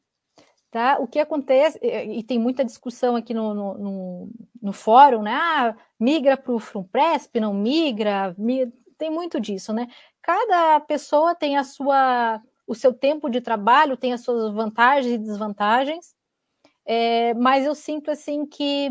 [0.73, 0.97] Tá?
[0.99, 5.31] O que acontece, e tem muita discussão aqui no, no, no, no fórum, né?
[5.31, 9.87] Ah, migra para o Frumpresp, não migra, migra, tem muito disso, né?
[10.19, 15.17] Cada pessoa tem a sua, o seu tempo de trabalho, tem as suas vantagens e
[15.19, 16.15] desvantagens,
[16.87, 18.89] é, mas eu sinto assim que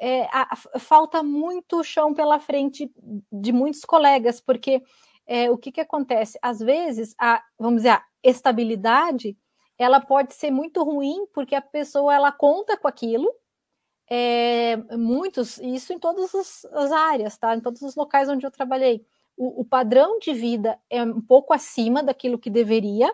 [0.00, 2.90] é, a, falta muito chão pela frente
[3.30, 4.82] de muitos colegas, porque
[5.28, 6.36] é, o que, que acontece?
[6.42, 9.38] Às vezes, a, vamos dizer, a estabilidade
[9.78, 13.32] ela pode ser muito ruim porque a pessoa ela conta com aquilo,
[14.08, 16.34] é, muitos, isso em todas
[16.72, 17.54] as áreas, tá?
[17.54, 19.04] Em todos os locais onde eu trabalhei.
[19.36, 23.12] O, o padrão de vida é um pouco acima daquilo que deveria.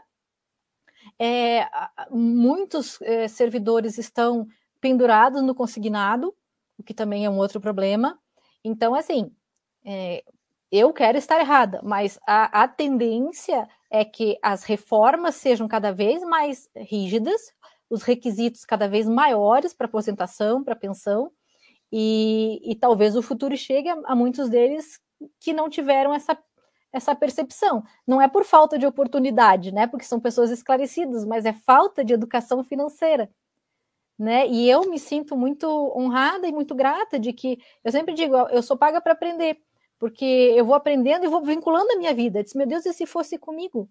[1.18, 1.66] É,
[2.11, 4.46] muitos é, servidores estão
[4.80, 6.34] pendurados no consignado,
[6.78, 8.18] o que também é um outro problema.
[8.64, 9.34] Então, assim,
[9.84, 10.24] é,
[10.70, 16.22] eu quero estar errada, mas a, a tendência é que as reformas sejam cada vez
[16.22, 17.53] mais rígidas,
[17.91, 21.32] os requisitos cada vez maiores para aposentação, para pensão,
[21.93, 25.01] e, e, talvez o futuro chegue a, a, muitos deles
[25.41, 26.38] que não tiveram essa,
[26.93, 27.82] essa percepção.
[28.07, 29.88] Não é por falta de oportunidade, né?
[29.88, 33.28] Porque são pessoas esclarecidas, mas é falta de educação financeira.
[34.16, 34.47] Né?
[34.47, 35.66] E eu me sinto muito
[35.97, 39.59] honrada e muito grata de que eu sempre digo, eu sou paga para aprender,
[40.01, 42.38] porque eu vou aprendendo e vou vinculando a minha vida.
[42.38, 43.88] Eu disse, meu Deus, e se fosse comigo?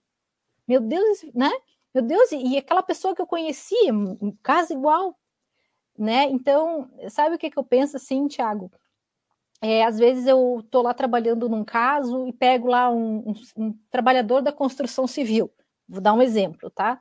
[0.68, 1.52] Meu Deus, né?
[1.94, 5.18] Meu Deus, e aquela pessoa que eu conhecia, um caso igual,
[5.98, 6.26] né?
[6.26, 8.72] Então, sabe o que, que eu penso assim, Tiago?
[9.62, 13.80] É, às vezes eu estou lá trabalhando num caso e pego lá um, um, um,
[13.92, 15.52] trabalhador da construção civil.
[15.88, 17.00] Vou dar um exemplo, tá?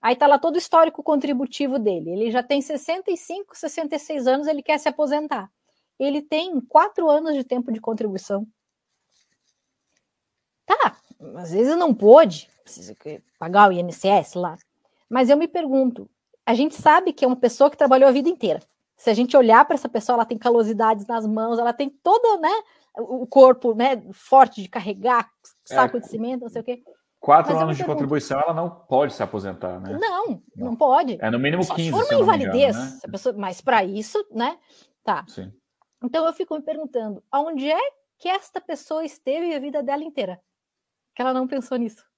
[0.00, 2.12] Aí tá lá todo o histórico contributivo dele.
[2.12, 5.50] Ele já tem 65, 66 anos, ele quer se aposentar.
[5.98, 8.46] Ele tem quatro anos de tempo de contribuição.
[10.64, 10.96] Tá,
[11.36, 12.94] às vezes não pôde, precisa
[13.38, 14.56] pagar o INSS lá.
[15.08, 16.08] Mas eu me pergunto,
[16.44, 18.60] a gente sabe que é uma pessoa que trabalhou a vida inteira.
[18.96, 22.40] Se a gente olhar para essa pessoa, ela tem calosidades nas mãos, ela tem todo,
[22.40, 22.52] né,
[22.96, 25.30] o corpo, né, forte de carregar
[25.64, 26.82] saco é, de cimento, não sei o quê.
[27.20, 29.98] Quatro Mas anos de contribuição, ela não pode se aposentar, né?
[30.00, 31.18] Não, não, não pode.
[31.20, 31.82] É no mínimo 15.
[31.82, 32.98] Se for uma invalidez, né?
[33.10, 34.56] pessoa, mas para isso, né?
[35.02, 35.24] Tá.
[35.26, 35.52] Sim.
[36.02, 40.40] Então eu fico me perguntando, aonde é que esta pessoa esteve a vida dela inteira?
[41.14, 42.08] Que ela não pensou nisso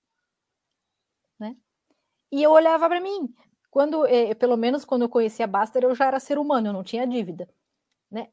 [1.40, 1.56] né?
[2.30, 3.34] E eu olhava para mim,
[3.70, 6.72] quando, eh, pelo menos quando eu conhecia a Baster, eu já era ser humano, eu
[6.72, 7.48] não tinha dívida,
[8.10, 8.28] né?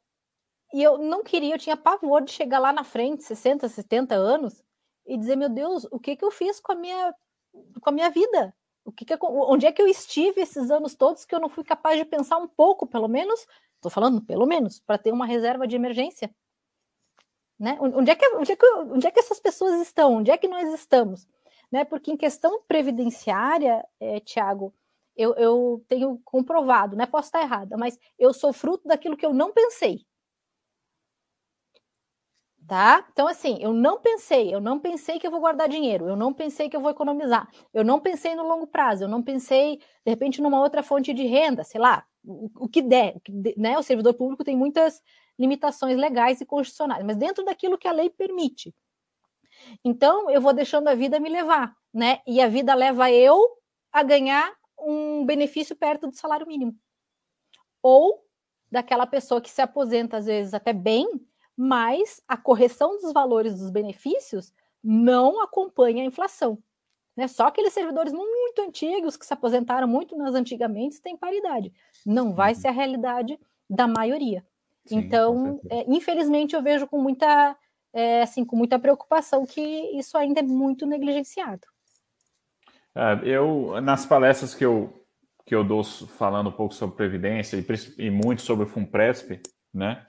[0.73, 4.63] E eu não queria, eu tinha pavor de chegar lá na frente, 60, 70 anos,
[5.05, 7.15] e dizer, meu Deus, o que que eu fiz com a minha,
[7.81, 8.53] com a minha vida?
[8.85, 11.63] O que que, onde é que eu estive esses anos todos que eu não fui
[11.63, 13.45] capaz de pensar um pouco, pelo menos,
[13.78, 16.34] estou falando pelo menos, para ter uma reserva de emergência?
[17.59, 17.78] Né?
[17.82, 20.15] Onde, é que, onde, é que, onde é que essas pessoas estão?
[20.17, 21.28] Onde é que nós estamos?
[21.71, 21.84] né?
[21.86, 24.73] Porque em questão previdenciária, é, Tiago,
[25.15, 27.05] eu, eu, tenho comprovado, né?
[27.05, 30.05] Posso estar errada, mas eu sou fruto daquilo que eu não pensei.
[32.67, 33.07] Tá?
[33.13, 36.34] Então, assim, eu não pensei, eu não pensei que eu vou guardar dinheiro, eu não
[36.34, 40.09] pensei que eu vou economizar, eu não pensei no longo prazo, eu não pensei, de
[40.11, 43.15] repente, numa outra fonte de renda, sei lá, o, que der,
[43.55, 43.78] né?
[43.78, 45.01] O servidor público tem muitas
[45.39, 48.75] limitações legais e constitucionais, mas dentro daquilo que a lei permite.
[49.84, 52.19] Então, eu vou deixando a vida me levar, né?
[52.28, 53.57] E a vida leva eu
[53.91, 56.75] a ganhar um benefício perto do salário mínimo.
[57.82, 58.25] Ou
[58.69, 61.07] daquela pessoa que se aposenta, às vezes, até bem,
[61.55, 64.53] mas a correção dos valores dos benefícios
[64.84, 66.61] não acompanha a inflação.
[67.18, 67.28] Né?
[67.28, 71.74] Só aqueles servidores muito antigos que se aposentaram muito nas antigamente têm paridade.
[72.05, 72.59] Não vai uhum.
[72.59, 74.45] ser a realidade da maioria.
[74.86, 77.57] Sim, então, é, infelizmente, eu vejo com muita
[77.93, 79.61] é, assim, com muita preocupação que
[79.97, 81.65] isso ainda é muito negligenciado.
[82.95, 84.93] É, eu, nas palestras que eu,
[85.45, 87.65] que eu dou falando um pouco sobre Previdência e,
[88.05, 89.41] e muito sobre o FUNPRESP,
[89.74, 90.05] né?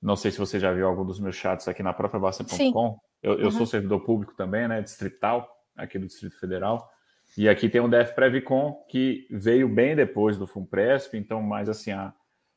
[0.00, 2.98] Não sei se você já viu algum dos meus chats aqui na própria Basta.com.
[3.22, 3.50] Eu, eu uhum.
[3.50, 4.80] sou servidor público também, né?
[4.80, 5.48] Distrital,
[5.78, 6.90] aqui do Distrito Federal.
[7.36, 11.92] E aqui tem o DF Previcon, que veio bem depois do FUNPRESP, então, mais assim,
[11.92, 12.12] a,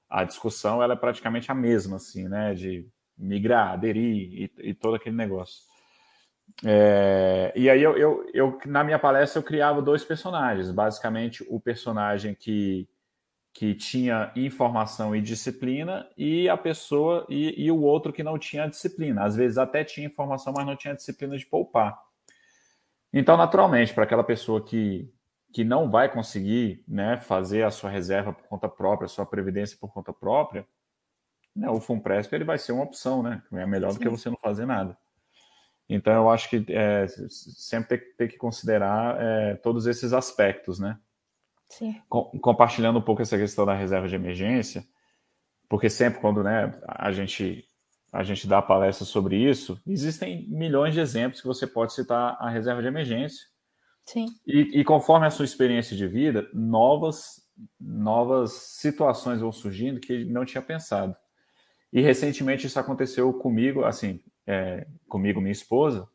[0.10, 2.54] a discussão ela é praticamente a mesma, assim, né?
[2.54, 5.64] De migrar, aderir e, e todo aquele negócio.
[6.66, 11.60] É, e aí eu, eu, eu, na minha palestra eu criava dois personagens, basicamente o
[11.60, 12.90] personagem que,
[13.54, 18.68] que tinha informação e disciplina e a pessoa e, e o outro que não tinha
[18.68, 19.24] disciplina.
[19.24, 21.98] Às vezes até tinha informação, mas não tinha disciplina de poupar.
[23.14, 25.12] Então, naturalmente, para aquela pessoa que,
[25.54, 29.78] que não vai conseguir né, fazer a sua reserva por conta própria, a sua previdência
[29.80, 30.66] por conta própria,
[31.56, 33.44] né, o FUNPRESP ele vai ser uma opção, né?
[33.52, 33.98] É melhor Sim.
[33.98, 34.98] do que você não fazer nada.
[35.90, 40.98] Então, eu acho que é, sempre tem, tem, que considerar é, todos esses aspectos, né?
[41.68, 42.02] Sim.
[42.08, 44.86] Com, compartilhando um pouco essa questão da reserva de emergência,
[45.68, 47.66] porque sempre quando né, a, gente,
[48.12, 52.50] a gente dá palestra sobre isso, existem milhões de exemplos que você pode citar a
[52.50, 53.48] reserva de emergência.
[54.06, 54.28] Sim.
[54.46, 57.48] E, e conforme a sua experiência de vida, novas,
[57.80, 61.16] novas situações vão surgindo que não tinha pensado.
[61.94, 66.08] E recentemente isso aconteceu comigo, assim, é, comigo, minha esposa,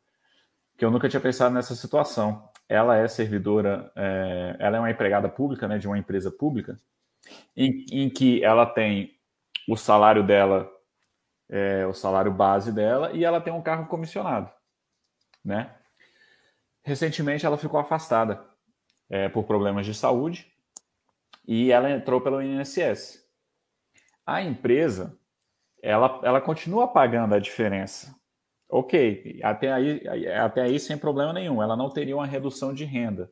[0.76, 2.46] que eu nunca tinha pensado nessa situação.
[2.68, 6.76] Ela é servidora, é, ela é uma empregada pública, né, de uma empresa pública,
[7.56, 9.16] em, em que ela tem
[9.68, 10.70] o salário dela
[11.48, 14.50] é o salário base dela e ela tem um carro comissionado,
[15.44, 15.74] né?
[16.82, 18.44] Recentemente ela ficou afastada
[19.08, 20.50] é, por problemas de saúde
[21.46, 23.24] e ela entrou pelo INSS.
[24.24, 25.16] A empresa,
[25.82, 28.14] ela, ela continua pagando a diferença.
[28.68, 33.30] Ok, até aí, até aí sem problema nenhum, ela não teria uma redução de renda.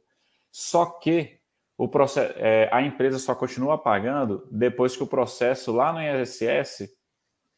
[0.53, 1.41] Só que
[1.77, 6.89] o processo, é, a empresa só continua pagando depois que o processo lá no INSS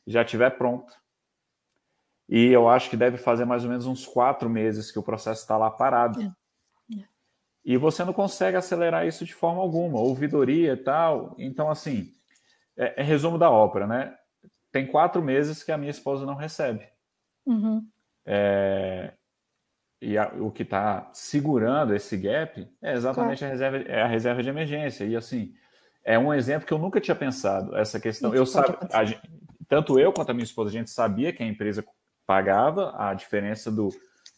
[0.06, 0.92] já estiver pronto.
[2.28, 5.42] E eu acho que deve fazer mais ou menos uns quatro meses que o processo
[5.42, 6.20] está lá parado.
[6.20, 6.32] É.
[6.98, 7.04] É.
[7.64, 11.34] E você não consegue acelerar isso de forma alguma, ouvidoria e tal.
[11.38, 12.12] Então, assim,
[12.76, 14.16] é, é resumo da ópera, né?
[14.72, 16.86] Tem quatro meses que a minha esposa não recebe.
[17.46, 17.86] Uhum.
[18.24, 19.12] É,
[20.00, 23.50] e a, o que está segurando esse gap é exatamente claro.
[23.50, 25.04] a, reserva, é a reserva de emergência.
[25.04, 25.54] E assim,
[26.04, 28.34] é um exemplo que eu nunca tinha pensado, essa questão.
[28.34, 29.02] Eu sabe, a,
[29.68, 31.84] tanto eu quanto a minha esposa, a gente sabia que a empresa
[32.26, 33.88] pagava a diferença do,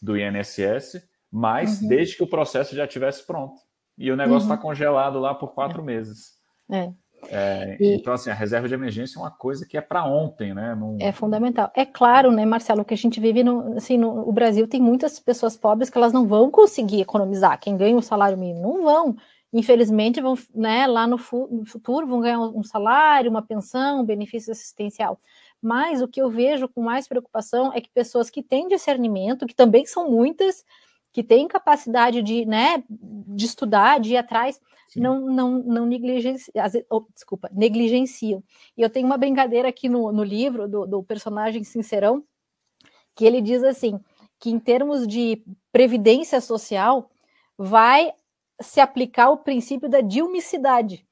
[0.01, 1.01] do INSS,
[1.31, 1.87] mas uhum.
[1.87, 3.59] desde que o processo já estivesse pronto.
[3.97, 4.61] E o negócio está uhum.
[4.61, 5.85] congelado lá por quatro é.
[5.85, 6.37] meses.
[6.71, 6.91] É.
[7.27, 10.53] É, e, então, assim, a reserva de emergência é uma coisa que é para ontem,
[10.53, 10.73] né?
[10.73, 10.95] Não...
[10.99, 11.69] É fundamental.
[11.75, 15.19] É claro, né, Marcelo, que a gente vive no, assim, no o Brasil tem muitas
[15.19, 17.59] pessoas pobres que elas não vão conseguir economizar.
[17.59, 19.17] Quem ganha o salário mínimo não vão.
[19.51, 24.05] Infelizmente, vão, né, lá no, fu no futuro vão ganhar um salário, uma pensão, um
[24.05, 25.19] benefício assistencial.
[25.61, 29.55] Mas o que eu vejo com mais preocupação é que pessoas que têm discernimento, que
[29.55, 30.63] também são muitas,
[31.11, 34.61] que têm capacidade de, né, de estudar, de ir atrás,
[34.95, 36.53] não, não, não negligenciam,
[36.89, 38.43] oh, desculpa, negligenciam.
[38.77, 42.23] E eu tenho uma brincadeira aqui no, no livro do, do personagem Sincerão,
[43.15, 43.99] que ele diz assim,
[44.39, 47.09] que em termos de previdência social,
[47.57, 48.13] vai
[48.61, 51.05] se aplicar o princípio da dilmicidade,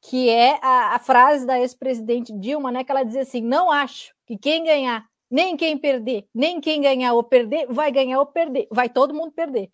[0.00, 4.14] que é a, a frase da ex-presidente Dilma, né, que ela diz assim, não acho
[4.26, 8.66] que quem ganhar, nem quem perder, nem quem ganhar ou perder, vai ganhar ou perder,
[8.70, 9.70] vai todo mundo perder.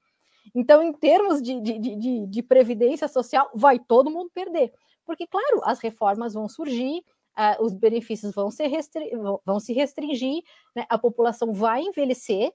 [0.54, 4.72] Então, em termos de, de, de, de previdência social, vai todo mundo perder.
[5.04, 7.04] Porque, claro, as reformas vão surgir,
[7.36, 9.10] uh, os benefícios vão, ser restri
[9.44, 10.42] vão se restringir,
[10.74, 10.84] né?
[10.88, 12.52] a população vai envelhecer.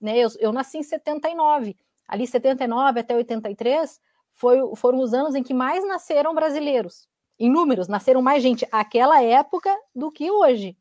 [0.00, 0.18] Né?
[0.18, 1.76] Eu, eu nasci em 79,
[2.08, 4.00] ali 79 até 83
[4.40, 7.06] foi, foram os anos em que mais nasceram brasileiros.
[7.38, 10.78] Em números, nasceram mais gente aquela época do que hoje.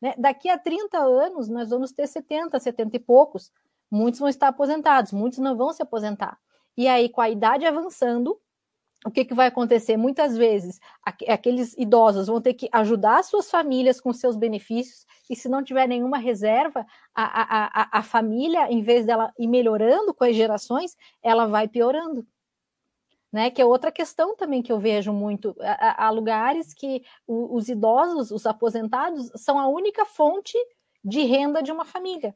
[0.00, 0.14] Né?
[0.16, 3.52] Daqui a 30 anos, nós vamos ter 70, 70 e poucos.
[3.90, 6.38] Muitos vão estar aposentados, muitos não vão se aposentar.
[6.74, 8.40] E aí, com a idade avançando,
[9.04, 9.98] o que, que vai acontecer?
[9.98, 15.50] Muitas vezes, aqueles idosos vão ter que ajudar suas famílias com seus benefícios, e se
[15.50, 20.24] não tiver nenhuma reserva, a, a, a, a família, em vez dela ir melhorando com
[20.24, 22.26] as gerações, ela vai piorando.
[23.32, 25.54] Né, que é outra questão também que eu vejo muito.
[25.60, 30.56] Há, lugares que os idosos, os aposentados, são a única fonte
[31.04, 32.34] de renda de uma família.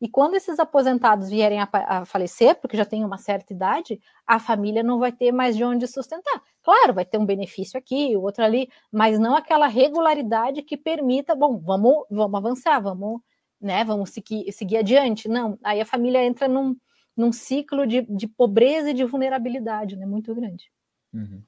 [0.00, 4.82] E quando esses aposentados vierem a, falecer, porque já tem uma certa idade, a família
[4.82, 6.40] não vai ter mais de onde sustentar.
[6.62, 11.58] Claro, vai ter um benefício aqui, outro ali, mas não aquela regularidade que permita, bom,
[11.58, 13.20] vamos, vamos avançar, vamos,
[13.60, 15.28] né, vamos seguir, seguir adiante.
[15.28, 16.76] Não, aí a família entra num,
[17.18, 20.70] num ciclo de, de pobreza e de vulnerabilidade, né, muito grande.
[21.12, 21.42] Uhum.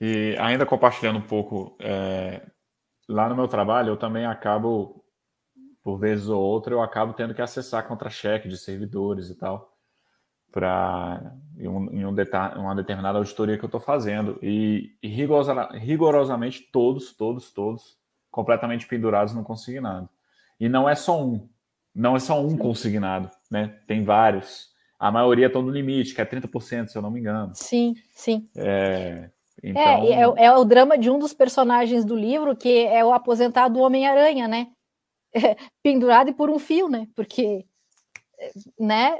[0.00, 2.46] E ainda compartilhando um pouco, é,
[3.08, 5.04] lá no meu trabalho, eu também acabo
[5.82, 9.76] por vezes ou outra, eu acabo tendo que acessar contra-cheque de servidores e tal,
[10.52, 12.14] para em, um, em um
[12.56, 14.38] uma determinada auditoria que eu estou fazendo.
[14.42, 17.96] E, e rigorosa, rigorosamente todos, todos, todos,
[18.30, 20.08] completamente pendurados no consignado.
[20.60, 21.48] E não é só um,
[21.94, 23.80] não é só um consignado, né?
[23.86, 24.76] Tem vários.
[24.98, 27.52] A maioria estão no limite, que é 30%, se eu não me engano.
[27.54, 28.48] Sim, sim.
[28.56, 29.30] É,
[29.62, 29.82] então...
[29.82, 33.78] é, é, é, o drama de um dos personagens do livro, que é o aposentado
[33.78, 34.68] Homem-Aranha, né?
[35.82, 37.06] pendurado e por um fio, né?
[37.14, 37.64] Porque,
[38.78, 39.18] né?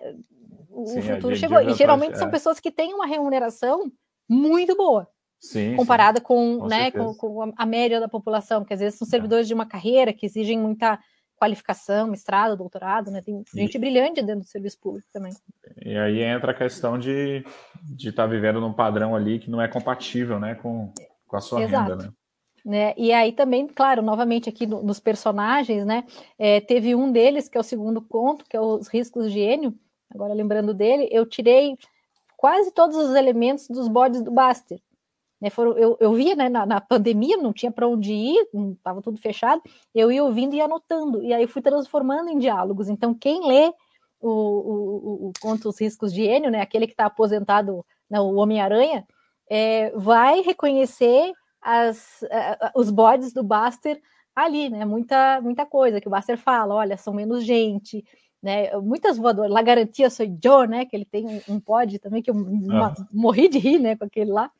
[0.70, 1.60] O Sim, futuro chegou.
[1.60, 2.30] E geralmente são é.
[2.30, 3.90] pessoas que têm uma remuneração
[4.28, 5.08] muito boa.
[5.40, 6.24] Sim, comparada sim.
[6.24, 9.10] Com, com, né, com, com, a média da população, que às vezes são é.
[9.10, 9.48] servidores é.
[9.48, 10.98] de uma carreira que exigem muita
[11.38, 13.22] qualificação, mestrado, doutorado, né?
[13.22, 15.32] Tem gente e, brilhante dentro do serviço público também.
[15.84, 19.60] E aí entra a questão de estar de tá vivendo num padrão ali que não
[19.60, 20.92] é compatível, né, com,
[21.26, 21.90] com a sua Exato.
[21.90, 22.12] renda, né?
[22.64, 22.92] Né?
[22.98, 26.04] E aí também, claro, novamente aqui no, nos personagens, né?
[26.38, 29.74] É, teve um deles, que é o segundo conto, que é os riscos de Enio,
[30.10, 31.78] agora lembrando dele, eu tirei
[32.36, 34.80] quase todos os elementos dos bodes do Baster.
[35.40, 39.00] Né, foram, eu, eu via né, na, na pandemia, não tinha para onde ir, estava
[39.00, 39.62] tudo fechado,
[39.94, 42.88] eu ia ouvindo e anotando, e aí fui transformando em diálogos.
[42.88, 43.72] Então, quem lê
[44.20, 48.34] o, o, o conto Os Riscos de Enio, né, aquele que está aposentado, né, o
[48.34, 49.06] Homem-Aranha,
[49.48, 52.24] é, vai reconhecer as,
[52.74, 54.00] os bodes do Buster
[54.34, 54.84] ali, né?
[54.84, 58.04] Muita, muita coisa que o Baster fala, olha, são menos gente,
[58.42, 58.70] né?
[58.78, 60.84] Muitas voadoras, La Garantia Sou Joe, né?
[60.84, 63.96] Que ele tem um, um pod também que eu uma, morri de rir, né?
[63.96, 64.50] Com aquele lá.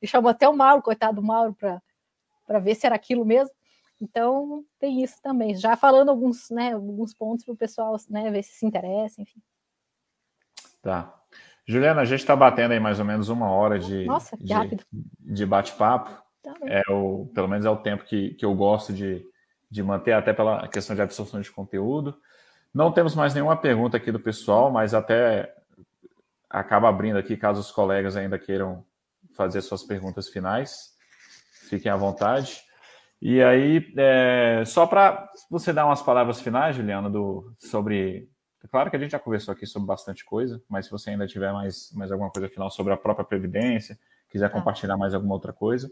[0.00, 3.54] E chamou até o Mauro, coitado do Mauro, para ver se era aquilo mesmo.
[4.00, 5.54] Então tem isso também.
[5.54, 6.72] Já falando alguns, né?
[6.72, 8.30] Alguns pontos para o pessoal, né?
[8.30, 9.40] Ver se se interessa, enfim.
[10.82, 11.14] Tá.
[11.66, 14.84] Juliana, a gente está batendo aí mais ou menos uma hora de, Nossa, de, rápido.
[14.90, 16.10] de bate-papo.
[16.42, 19.24] Tá é o, pelo menos é o tempo que, que eu gosto de,
[19.70, 22.18] de manter, até pela questão de absorção de conteúdo.
[22.72, 25.54] Não temos mais nenhuma pergunta aqui do pessoal, mas até
[26.48, 28.84] acaba abrindo aqui caso os colegas ainda queiram
[29.34, 30.94] fazer suas perguntas finais.
[31.68, 32.62] Fiquem à vontade.
[33.22, 38.28] E aí, é, só para você dar umas palavras finais, Juliana, do, sobre.
[38.62, 41.26] É claro que a gente já conversou aqui sobre bastante coisa, mas se você ainda
[41.26, 43.98] tiver mais, mais alguma coisa final sobre a própria Previdência,
[44.30, 44.58] quiser tá.
[44.58, 45.90] compartilhar mais alguma outra coisa,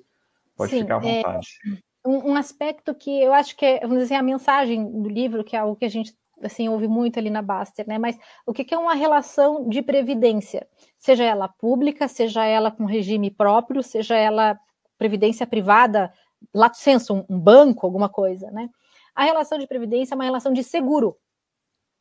[0.57, 1.49] pode Sim, ficar à é, vontade.
[1.67, 5.45] É, um, um, aspecto que eu acho que é, vamos dizer, a mensagem do livro,
[5.45, 7.99] que é algo que a gente assim, ouve muito ali na Baster, né?
[7.99, 10.67] Mas o que, que é uma relação de previdência?
[10.99, 14.59] Seja ela pública, seja ela com regime próprio, seja ela
[14.97, 16.13] previdência privada,
[16.55, 18.69] lato senso, um, um banco, alguma coisa, né?
[19.15, 21.17] A relação de previdência é uma relação de seguro,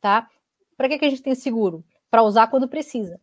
[0.00, 0.28] tá?
[0.76, 1.84] Para que, que a gente tem seguro?
[2.10, 3.20] Para usar quando precisa.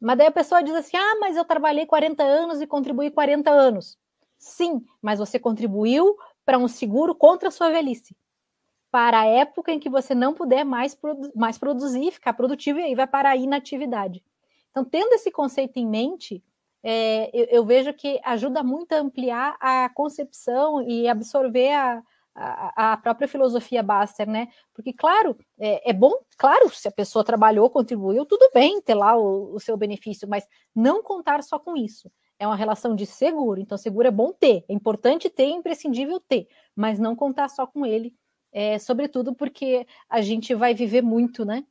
[0.00, 3.50] Mas daí a pessoa diz assim: ah, mas eu trabalhei 40 anos e contribuí 40
[3.50, 3.98] anos.
[4.38, 8.14] Sim, mas você contribuiu para um seguro contra a sua velhice
[8.94, 12.84] para a época em que você não puder mais, produ mais produzir, ficar produtivo e
[12.84, 14.22] aí vai para a inatividade.
[14.70, 16.40] Então, tendo esse conceito em mente,
[16.80, 22.04] é, eu, eu, vejo que ajuda muito a ampliar a concepção e absorver a,
[22.36, 24.46] a, a própria filosofia Baster, né?
[24.72, 29.16] Porque, claro, é, é, bom, claro, se a pessoa trabalhou, contribuiu, tudo bem ter lá
[29.16, 33.60] o, o seu benefício, mas não contar só com isso é uma relação de seguro.
[33.60, 37.66] Então, seguro é bom ter, é importante ter, é imprescindível ter, mas não contar só
[37.66, 38.14] com ele
[38.54, 41.64] é, sobretudo porque a gente vai viver muito, né?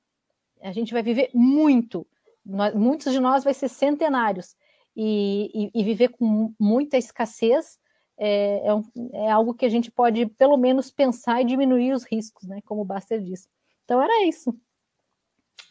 [0.62, 2.06] A gente vai viver muito.
[2.46, 4.54] Nós, muitos de nós vai ser centenários
[4.96, 7.80] e, e, e viver com muita escassez
[8.18, 12.04] é, é, um, é, algo que a gente pode pelo menos pensar e diminuir os
[12.04, 12.60] riscos, né?
[12.66, 13.48] Como o Baster disse.
[13.86, 14.54] Então era isso.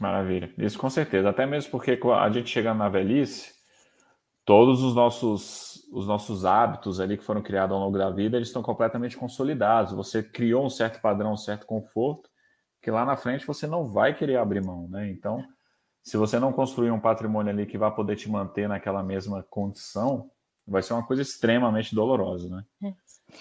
[0.01, 0.53] Maravilha.
[0.57, 1.29] Isso com certeza.
[1.29, 3.53] Até mesmo porque a gente chegando na velhice,
[4.45, 8.49] todos os nossos, os nossos hábitos ali que foram criados ao longo da vida, eles
[8.49, 9.93] estão completamente consolidados.
[9.93, 12.29] Você criou um certo padrão, um certo conforto,
[12.81, 15.11] que lá na frente você não vai querer abrir mão, né?
[15.11, 15.43] Então,
[16.03, 20.31] se você não construir um patrimônio ali que vai poder te manter naquela mesma condição,
[20.67, 22.65] vai ser uma coisa extremamente dolorosa, né?
[22.83, 22.95] É.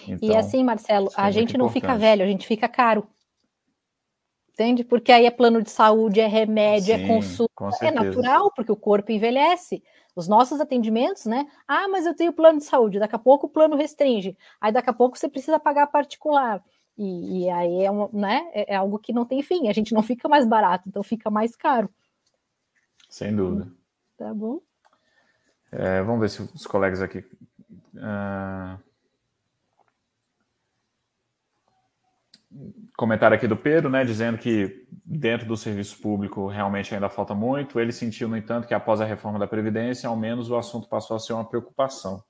[0.08, 3.08] Então, e assim, Marcelo, é a gente não fica velho, a gente fica caro.
[4.54, 4.84] Entende?
[4.84, 7.50] Porque aí é plano de saúde, é remédio, é Sim, é consumo.
[7.82, 9.82] É natural, porque o corpo envelhece.
[10.16, 11.48] Os nossos atendimentos, né?
[11.68, 14.90] Ah, mas eu tenho plano de saúde, daqui a pouco o plano restringe, aí daqui
[14.90, 16.64] a pouco você precisa pagar particular.
[16.98, 19.94] E, e aí é, um, né, é, é algo que não tem fim, a gente
[19.94, 21.90] não fica mais barato, então fica mais caro.
[23.10, 23.72] Sem dúvida.
[24.18, 24.60] Tá bom.
[25.72, 27.20] É, vamos ver se os colegas aqui.
[27.96, 28.91] Uh...
[32.98, 37.80] Comentário aqui do Pedro, né, dizendo que dentro do serviço público realmente ainda falta muito.
[37.80, 41.16] Ele sentiu, no entanto, que após a reforma da Previdência, ao menos o assunto passou
[41.16, 42.22] a ser uma preocupação.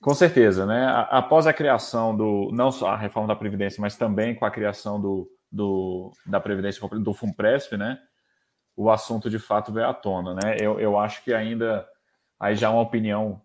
[0.00, 0.86] Com certeza, né?
[1.10, 5.00] Após a criação do, não só a reforma da Previdência, mas também com a criação
[5.00, 7.98] do, do da Previdência do FUNPRESP, né?
[8.76, 10.56] O assunto de fato veio à tona, né?
[10.60, 11.86] Eu, eu acho que ainda,
[12.38, 13.40] aí já é uma opinião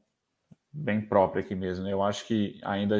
[0.72, 1.94] bem própria aqui mesmo, né?
[1.94, 3.00] Eu acho que ainda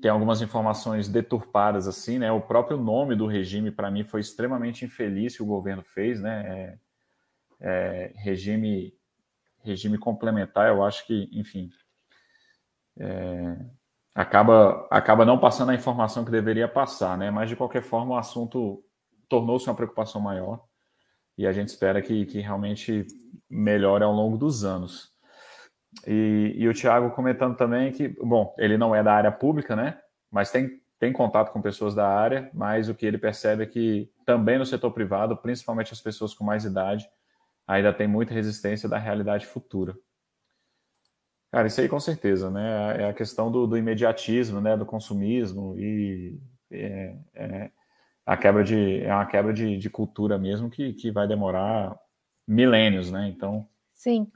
[0.00, 2.30] tem algumas informações deturpadas assim, né?
[2.30, 6.44] O próprio nome do regime para mim foi extremamente infeliz que o governo fez, né?
[6.46, 6.78] É,
[7.60, 8.94] é, regime
[9.64, 11.68] regime complementar, eu acho que, enfim,
[12.96, 13.56] é,
[14.14, 17.30] acaba acaba não passando a informação que deveria passar, né?
[17.30, 18.82] Mas de qualquer forma o assunto
[19.28, 20.64] tornou-se uma preocupação maior
[21.36, 23.06] e a gente espera que, que realmente
[23.48, 25.12] melhore ao longo dos anos.
[26.06, 29.98] E, e o Thiago comentando também que, bom, ele não é da área pública, né?
[30.30, 34.10] Mas tem, tem contato com pessoas da área, mas o que ele percebe é que
[34.26, 37.08] também no setor privado, principalmente as pessoas com mais idade,
[37.66, 39.96] ainda tem muita resistência da realidade futura.
[41.50, 43.02] Cara, isso aí com certeza, né?
[43.02, 44.76] É a questão do, do imediatismo, né?
[44.76, 46.38] Do consumismo e
[46.70, 47.70] é, é,
[48.26, 51.98] a quebra de é uma quebra de, de cultura mesmo que, que vai demorar
[52.46, 53.28] milênios, né?
[53.28, 53.66] Então.
[53.94, 54.30] Sim.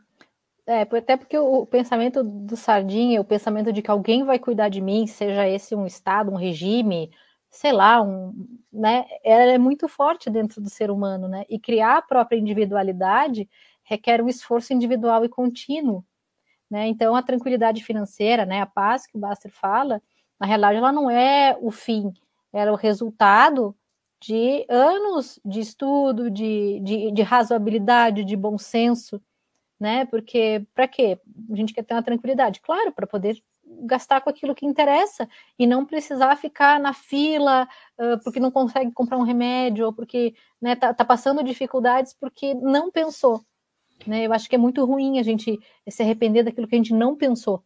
[0.67, 4.81] É, até porque o pensamento do Sardinha, o pensamento de que alguém vai cuidar de
[4.81, 7.11] mim, seja esse um Estado, um regime,
[7.51, 8.33] sei lá, um,
[8.73, 11.45] né, ela é muito forte dentro do ser humano, né?
[11.49, 13.49] E criar a própria individualidade
[13.85, 16.05] requer um esforço individual e contínuo,
[16.71, 16.87] né?
[16.89, 20.03] Então, a tranquilidade financeira, né, a paz que o Baster fala,
[20.41, 22.13] Na realidade, ela não é o fim,
[22.53, 23.77] era o resultado
[24.21, 29.21] de anos de estudo, de, de, de razoabilidade, de bom senso,
[29.83, 30.05] né?
[30.05, 31.19] Porque para quê?
[31.51, 33.43] A gente quer ter uma tranquilidade, claro, para poder
[33.81, 35.29] gastar com aquilo que interessa
[35.59, 37.67] e não precisar ficar na fila
[37.99, 42.55] uh, porque não consegue comprar um remédio ou porque né, tá, tá, passando dificuldades porque
[42.55, 43.45] não pensou.
[44.07, 44.25] Né?
[44.25, 45.59] Eu acho que é muito ruim a gente
[45.89, 47.61] se arrepender daquilo que a gente não pensou.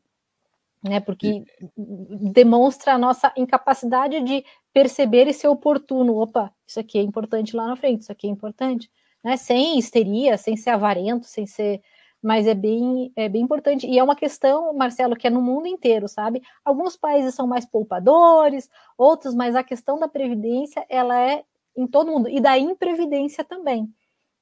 [0.82, 1.44] Né, porque
[1.76, 6.16] demonstra a nossa incapacidade de perceber e ser oportuno.
[6.16, 8.90] Opa, isso aqui é importante lá na frente, isso aqui é importante.
[9.22, 11.82] Né, sem histeria, sem ser avarento, sem ser
[12.26, 13.86] mas é bem, é bem importante.
[13.86, 16.42] E é uma questão, Marcelo, que é no mundo inteiro, sabe?
[16.64, 18.68] Alguns países são mais poupadores,
[18.98, 21.44] outros, mas a questão da previdência, ela é
[21.76, 23.88] em todo mundo, e da imprevidência também.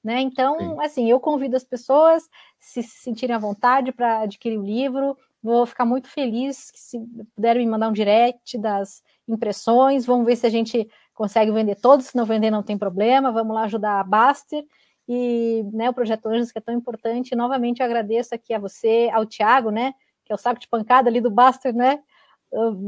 [0.03, 0.23] Né?
[0.23, 0.77] Então, Sim.
[0.81, 2.27] assim, eu convido as pessoas
[2.59, 5.15] se, se sentirem à vontade para adquirir o livro.
[5.43, 6.99] Vou ficar muito feliz se
[7.37, 10.07] puderem me mandar um direct das impressões.
[10.07, 12.07] Vamos ver se a gente consegue vender todos.
[12.07, 13.31] Se não vender, não tem problema.
[13.31, 14.65] Vamos lá ajudar a Baster
[15.09, 17.35] e né, o Projeto Anjos, que é tão importante.
[17.35, 19.95] Novamente eu agradeço aqui a você, ao Tiago, né,
[20.25, 22.03] que é o saco de pancada ali do Baster, né,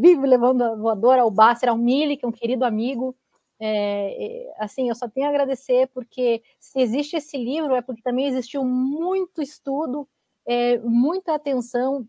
[0.00, 3.14] vivo levando a voadora ao Baster, ao Mili, que é um querido amigo.
[3.58, 8.26] É, assim, eu só tenho a agradecer porque se existe esse livro é porque também
[8.26, 10.06] existiu muito estudo,
[10.46, 12.06] é, muita atenção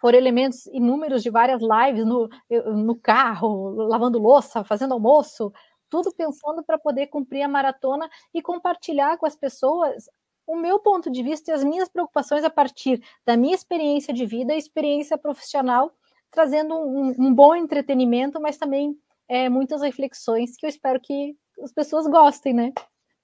[0.00, 2.28] por elementos inúmeros de várias lives no,
[2.74, 5.52] no carro, lavando louça, fazendo almoço,
[5.92, 10.08] tudo pensando para poder cumprir a maratona e compartilhar com as pessoas
[10.46, 14.24] o meu ponto de vista e as minhas preocupações a partir da minha experiência de
[14.24, 15.92] vida e experiência profissional,
[16.30, 18.96] trazendo um, um bom entretenimento, mas também
[19.28, 22.72] é, muitas reflexões que eu espero que as pessoas gostem, né?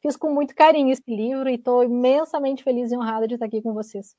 [0.02, 3.62] Fiz com muito carinho esse livro e estou imensamente feliz e honrada de estar aqui
[3.62, 4.14] com vocês.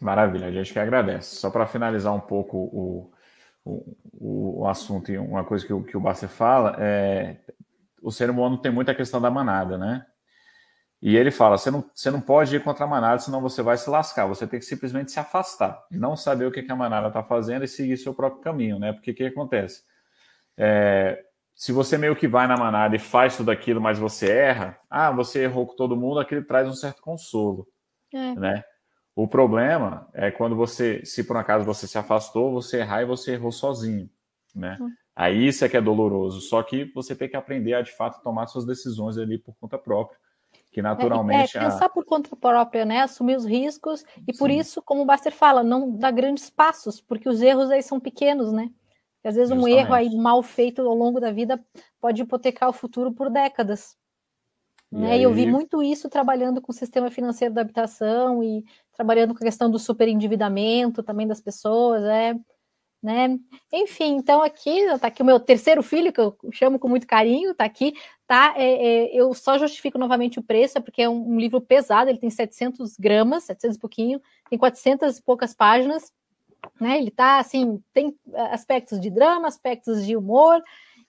[0.00, 1.34] Maravilha, a gente que agradece.
[1.34, 3.11] Só para finalizar um pouco o,
[3.64, 7.36] o, o assunto e uma coisa que o, que o Basser fala é
[8.02, 10.04] o ser humano tem muita questão da manada, né?
[11.00, 13.76] E ele fala: você não, você não pode ir contra a manada, senão você vai
[13.76, 14.26] se lascar.
[14.26, 17.64] Você tem que simplesmente se afastar, não saber o que, que a manada está fazendo
[17.64, 18.92] e seguir seu próprio caminho, né?
[18.92, 19.82] Porque o que acontece?
[20.56, 24.78] É, se você meio que vai na manada e faz tudo aquilo, mas você erra,
[24.90, 27.66] ah, você errou com todo mundo, aquilo traz um certo consolo,
[28.12, 28.34] é.
[28.34, 28.64] né?
[29.14, 33.06] O problema é quando você, se por um acaso você se afastou, você errar e
[33.06, 34.08] você errou sozinho,
[34.54, 34.78] né?
[34.80, 34.90] Hum.
[35.14, 36.40] Aí isso é que é doloroso.
[36.40, 39.78] Só que você tem que aprender a de fato tomar suas decisões ali por conta
[39.78, 40.18] própria,
[40.70, 41.88] que naturalmente é, é pensar a...
[41.90, 43.00] por conta própria, né?
[43.00, 44.58] Assumir os riscos e por Sim.
[44.58, 48.50] isso, como o Baster fala, não dá grandes passos, porque os erros aí são pequenos,
[48.50, 48.70] né?
[49.16, 49.76] Porque às vezes Justamente.
[49.76, 51.62] um erro aí mal feito ao longo da vida
[52.00, 53.94] pode hipotecar o futuro por décadas.
[54.92, 55.12] E né?
[55.12, 55.22] Aí...
[55.22, 58.64] eu vi muito isso trabalhando com o sistema financeiro da habitação e
[58.94, 62.34] trabalhando com a questão do superendividamento também das pessoas, é,
[63.02, 63.38] né?
[63.72, 67.50] Enfim, então aqui está aqui o meu terceiro filho que eu chamo com muito carinho,
[67.50, 67.94] está aqui,
[68.26, 68.54] tá?
[68.56, 72.10] É, é, eu só justifico novamente o preço, é porque é um, um, livro pesado,
[72.10, 76.12] ele tem 700 gramas, 700 e pouquinho, tem 400 e poucas páginas,
[76.80, 76.98] né?
[76.98, 78.14] Ele tá assim, tem
[78.50, 80.62] aspectos de drama, aspectos de humor,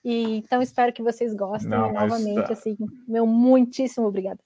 [0.04, 2.46] e, então espero que vocês gostem Não, novamente.
[2.46, 2.52] Tá...
[2.52, 2.76] Assim,
[3.08, 4.38] meu muitíssimo obrigado.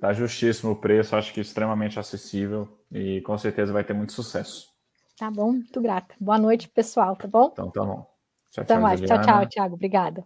[0.00, 4.68] Tá justíssimo o preço, acho que extremamente acessível e com certeza vai ter muito sucesso.
[5.16, 6.14] Tá bom, muito grata.
[6.20, 7.50] Boa noite, pessoal, tá bom?
[7.52, 8.06] Então tá bom.
[8.50, 9.00] Tchau, Até tchau, mais.
[9.00, 9.74] Tchau, tchau, Tiago.
[9.74, 10.24] Obrigada.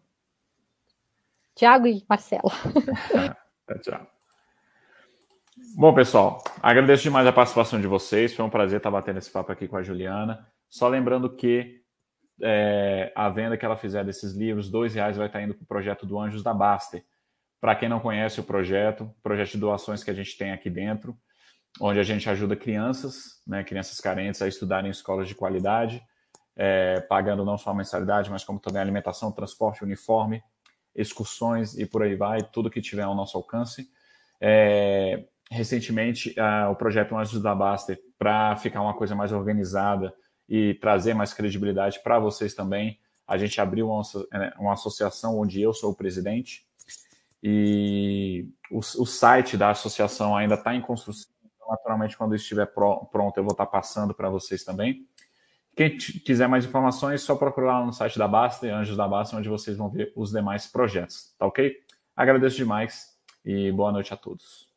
[1.55, 2.51] Tiago e Marcela.
[3.68, 4.07] tchau, tchau.
[5.76, 8.35] Bom, pessoal, agradeço demais a participação de vocês.
[8.35, 10.49] Foi um prazer estar batendo esse papo aqui com a Juliana.
[10.68, 11.80] Só lembrando que
[12.43, 15.66] é, a venda que ela fizer desses livros, dois reais vai estar indo para o
[15.66, 17.05] projeto do Anjos da Baster.
[17.61, 21.16] Para quem não conhece o projeto, projeto de doações que a gente tem aqui dentro,
[21.80, 26.03] onde a gente ajuda crianças, né, crianças carentes, a estudarem em escolas de qualidade,
[26.57, 30.43] é, pagando não só a mensalidade, mas como também alimentação, transporte, uniforme,
[30.95, 33.88] excursões e por aí vai, tudo que tiver ao nosso alcance.
[34.41, 36.34] É, recentemente,
[36.70, 40.14] o projeto Anjos da Baster, para ficar uma coisa mais organizada,
[40.51, 42.99] e trazer mais credibilidade para vocês também.
[43.27, 46.67] A gente abriu uma, é, uma, associação onde eu sou o presidente
[47.41, 51.31] e o, o site da associação ainda está em construção.
[51.55, 55.07] Então, naturalmente, quando estiver pronto, eu vou estar tá passando para vocês também.
[55.77, 59.49] Quem quiser mais informações, só procurar lá no site da Basta, Anjos da Basta, onde
[59.49, 61.33] vocês vão ver os demais projetos.
[61.39, 61.77] Tá ok?
[62.17, 64.70] Agradeço demais e boa noite a todos.